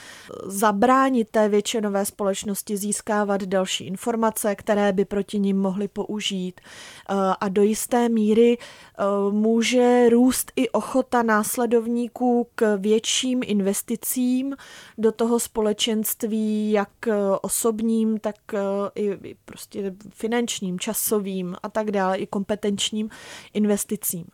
zabránit 0.45 1.29
té 1.29 1.49
většinové 1.49 2.05
společnosti 2.05 2.77
získávat 2.77 3.43
další 3.43 3.85
informace, 3.85 4.55
které 4.55 4.93
by 4.93 5.05
proti 5.05 5.39
ním 5.39 5.57
mohly 5.57 5.87
použít 5.87 6.61
eh, 6.61 7.13
a 7.39 7.49
do 7.49 7.63
míry 8.09 8.57
eh, 8.57 9.03
může 9.31 10.09
růst 10.09 10.51
i 10.55 10.69
ochota 10.69 11.23
následovníků 11.23 12.47
k 12.55 12.77
větším 12.77 13.41
investicím 13.45 14.55
do 14.97 15.11
toho 15.11 15.39
společenství, 15.39 16.71
jak 16.71 16.89
osobním, 17.41 18.19
tak 18.19 18.35
i 18.95 19.35
prostě 19.45 19.95
finančním, 20.09 20.79
časovým 20.79 21.55
a 21.63 21.69
tak 21.69 21.91
dále, 21.91 22.17
i 22.17 22.27
kompetenčním 22.27 23.09
investicím. 23.53 24.25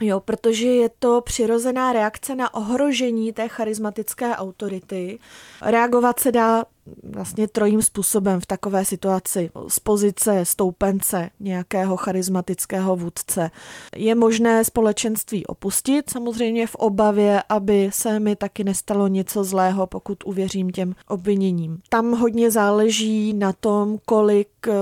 Jo, 0.00 0.20
protože 0.20 0.66
je 0.66 0.90
to 0.98 1.20
přirozená 1.20 1.92
reakce 1.92 2.34
na 2.34 2.54
ohrožení 2.54 3.32
té 3.32 3.48
charismatické 3.48 4.36
autority. 4.36 5.18
Reagovat 5.62 6.20
se 6.20 6.32
dá 6.32 6.64
vlastně 7.02 7.48
trojím 7.48 7.82
způsobem 7.82 8.40
v 8.40 8.46
takové 8.46 8.84
situaci. 8.84 9.50
Z 9.68 9.78
pozice 9.78 10.44
stoupence 10.44 11.30
nějakého 11.40 11.96
charismatického 11.96 12.96
vůdce. 12.96 13.50
Je 13.96 14.14
možné 14.14 14.64
společenství 14.64 15.46
opustit, 15.46 16.10
samozřejmě 16.10 16.66
v 16.66 16.74
obavě, 16.74 17.42
aby 17.48 17.90
se 17.92 18.20
mi 18.20 18.36
taky 18.36 18.64
nestalo 18.64 19.08
něco 19.08 19.44
zlého, 19.44 19.86
pokud 19.86 20.18
uvěřím 20.24 20.70
těm 20.70 20.94
obviněním. 21.08 21.80
Tam 21.88 22.12
hodně 22.12 22.50
záleží 22.50 23.32
na 23.32 23.52
tom, 23.52 23.98
kolik, 24.06 24.48
eh, 24.68 24.72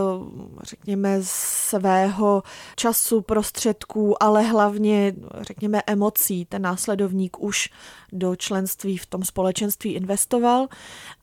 řekněme, 0.63 1.19
svého 1.23 2.43
času, 2.77 3.21
prostředků, 3.21 4.23
ale 4.23 4.43
hlavně, 4.43 5.15
řekněme, 5.41 5.83
emocí 5.87 6.45
ten 6.45 6.63
následovník 6.63 7.43
už 7.43 7.71
do 8.13 8.37
členství 8.37 8.97
v 8.97 9.07
tom 9.07 9.25
společenství 9.25 9.93
investoval. 9.95 10.67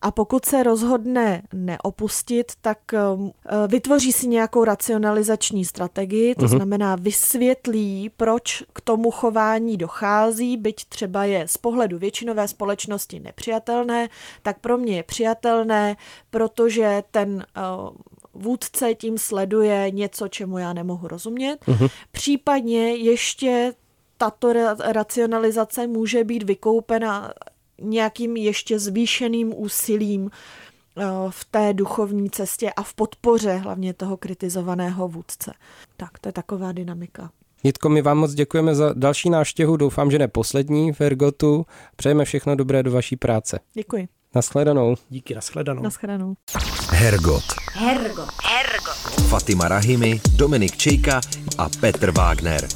A 0.01 0.11
pokud 0.11 0.45
se 0.45 0.63
rozhodne 0.71 1.41
neopustit, 1.53 2.51
tak 2.61 2.79
um, 2.93 3.31
eh, 3.45 3.67
vytvoří 3.67 4.11
si 4.11 4.27
nějakou 4.27 4.63
racionalizační 4.63 5.65
strategii, 5.65 6.35
to 6.35 6.45
uh-huh. 6.45 6.55
znamená 6.55 6.95
vysvětlí, 6.95 8.11
proč 8.17 8.63
k 8.73 8.81
tomu 8.81 9.11
chování 9.11 9.77
dochází, 9.77 10.57
byť 10.57 10.85
třeba 10.85 11.25
je 11.25 11.47
z 11.47 11.57
pohledu 11.57 11.99
většinové 11.99 12.47
společnosti 12.47 13.19
nepřijatelné, 13.19 14.09
tak 14.41 14.59
pro 14.59 14.77
mě 14.77 14.95
je 14.95 15.03
přijatelné, 15.03 15.95
protože 16.29 17.03
ten 17.11 17.29
uh, 17.35 17.89
vůdce 18.33 18.95
tím 18.95 19.17
sleduje 19.17 19.91
něco, 19.91 20.27
čemu 20.27 20.57
já 20.57 20.73
nemohu 20.73 21.07
rozumět. 21.07 21.57
Uh-huh. 21.67 21.89
Případně 22.11 22.95
ještě 22.95 23.73
tato 24.17 24.53
racionalizace 24.79 25.87
může 25.87 26.23
být 26.23 26.43
vykoupena 26.43 27.33
nějakým 27.83 28.37
ještě 28.37 28.79
zvýšeným 28.79 29.53
úsilím 29.55 30.31
eh, 30.97 31.03
v 31.29 31.45
té 31.45 31.73
duchovní 31.73 32.29
cestě 32.29 32.71
a 32.73 32.83
v 32.83 32.93
podpoře 32.93 33.55
hlavně 33.55 33.93
toho 33.93 34.17
kritizovaného 34.17 35.07
vůdce. 35.07 35.53
Tak, 35.97 36.19
to 36.19 36.29
je 36.29 36.33
taková 36.33 36.71
dynamika. 36.71 37.31
Jitko, 37.63 37.89
my 37.89 38.01
vám 38.01 38.17
moc 38.17 38.33
děkujeme 38.33 38.75
za 38.75 38.93
další 38.93 39.29
návštěvu, 39.29 39.77
doufám, 39.77 40.11
že 40.11 40.19
ne 40.19 40.27
poslední 40.27 40.93
v 40.93 41.01
Ergotu. 41.01 41.65
Přejeme 41.95 42.25
všechno 42.25 42.55
dobré 42.55 42.83
do 42.83 42.91
vaší 42.91 43.15
práce. 43.15 43.59
Děkuji. 43.73 44.07
Naschledanou. 44.35 44.95
Díky, 45.09 45.35
naschledanou. 45.35 45.83
Naschledanou. 45.83 46.35
Hergot. 46.89 47.43
Hergot. 47.73 48.29
Hergot. 48.43 49.27
Fatima 49.27 49.67
Rahimi, 49.67 50.21
Dominik 50.35 50.77
Čejka 50.77 51.21
a 51.57 51.69
Petr 51.69 52.11
Wagner. 52.11 52.67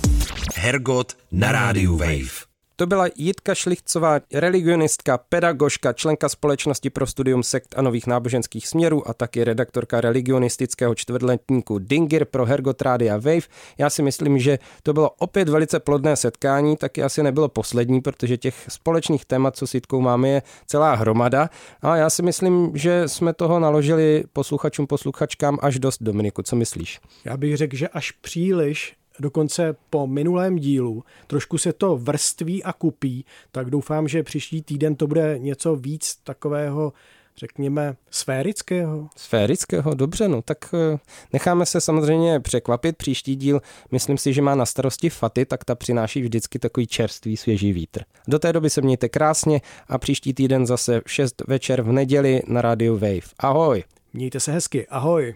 Hergot 0.56 1.14
na 1.32 1.52
rádiu 1.52 1.98
Wave. 1.98 2.55
To 2.78 2.86
byla 2.86 3.06
Jitka 3.16 3.56
Šlichcová, 3.56 4.20
religionistka, 4.34 5.18
pedagožka, 5.18 5.94
členka 5.94 6.30
společnosti 6.30 6.90
pro 6.90 7.08
studium 7.08 7.44
sekt 7.44 7.76
a 7.78 7.82
nových 7.82 8.08
náboženských 8.08 8.68
směrů 8.68 9.10
a 9.10 9.14
taky 9.14 9.44
redaktorka 9.44 10.02
religionistického 10.02 10.96
čtvrtletníku 10.96 11.80
Dingir 11.80 12.26
pro 12.26 12.46
Hergot 12.46 12.82
Rádia 12.82 13.18
Wave. 13.18 13.48
Já 13.78 13.90
si 13.90 14.04
myslím, 14.04 14.40
že 14.40 14.60
to 14.84 14.94
bylo 14.94 15.10
opět 15.10 15.50
velice 15.50 15.80
plodné 15.80 16.16
setkání, 16.16 16.78
taky 16.78 17.04
asi 17.04 17.24
nebylo 17.24 17.50
poslední, 17.50 18.02
protože 18.02 18.38
těch 18.38 18.66
společných 18.70 19.26
témat, 19.26 19.56
co 19.56 19.68
s 19.68 19.74
Jitkou 19.74 20.02
máme, 20.02 20.30
je 20.30 20.42
celá 20.68 20.96
hromada. 20.96 21.50
A 21.82 21.96
já 21.96 22.10
si 22.10 22.24
myslím, 22.24 22.72
že 22.74 23.08
jsme 23.08 23.34
toho 23.34 23.60
naložili 23.60 24.24
posluchačům, 24.34 24.88
posluchačkám 24.88 25.58
až 25.62 25.80
dost, 25.80 26.04
Dominiku. 26.04 26.42
Co 26.42 26.56
myslíš? 26.56 27.00
Já 27.26 27.38
bych 27.38 27.58
řekl, 27.58 27.76
že 27.76 27.88
až 27.88 28.12
příliš 28.12 28.96
dokonce 29.20 29.76
po 29.90 30.08
minulém 30.08 30.56
dílu. 30.56 31.04
Trošku 31.28 31.58
se 31.58 31.74
to 31.74 31.98
vrství 31.98 32.64
a 32.64 32.74
kupí, 32.74 33.26
tak 33.52 33.70
doufám, 33.70 34.08
že 34.08 34.24
příští 34.24 34.62
týden 34.62 34.96
to 34.96 35.08
bude 35.08 35.40
něco 35.40 35.76
víc 35.76 36.20
takového 36.24 36.94
řekněme, 37.38 37.96
sférického? 38.12 39.10
Sférického, 39.16 39.94
dobře, 39.94 40.28
no 40.28 40.42
tak 40.42 40.74
eh, 40.74 40.98
necháme 41.34 41.66
se 41.66 41.82
samozřejmě 41.82 42.40
překvapit. 42.40 42.98
Příští 42.98 43.36
díl, 43.36 43.62
myslím 43.92 44.18
si, 44.18 44.34
že 44.34 44.42
má 44.42 44.56
na 44.56 44.66
starosti 44.66 45.10
Faty, 45.10 45.46
tak 45.46 45.66
ta 45.66 45.76
přináší 45.76 46.22
vždycky 46.22 46.60
takový 46.60 46.88
čerstvý, 46.88 47.38
svěží 47.38 47.74
vítr. 47.74 48.04
Do 48.28 48.40
té 48.40 48.54
doby 48.54 48.70
se 48.70 48.82
mějte 48.82 49.10
krásně 49.10 49.62
a 49.88 49.98
příští 49.98 50.34
týden 50.34 50.66
zase 50.66 51.02
v 51.06 51.12
6 51.12 51.44
večer 51.48 51.82
v 51.82 51.92
neděli 51.92 52.42
na 52.48 52.62
rádiu 52.62 52.94
Wave. 52.94 53.22
Ahoj! 53.40 53.84
Mějte 54.14 54.40
se 54.40 54.52
hezky, 54.52 54.88
ahoj! 54.88 55.36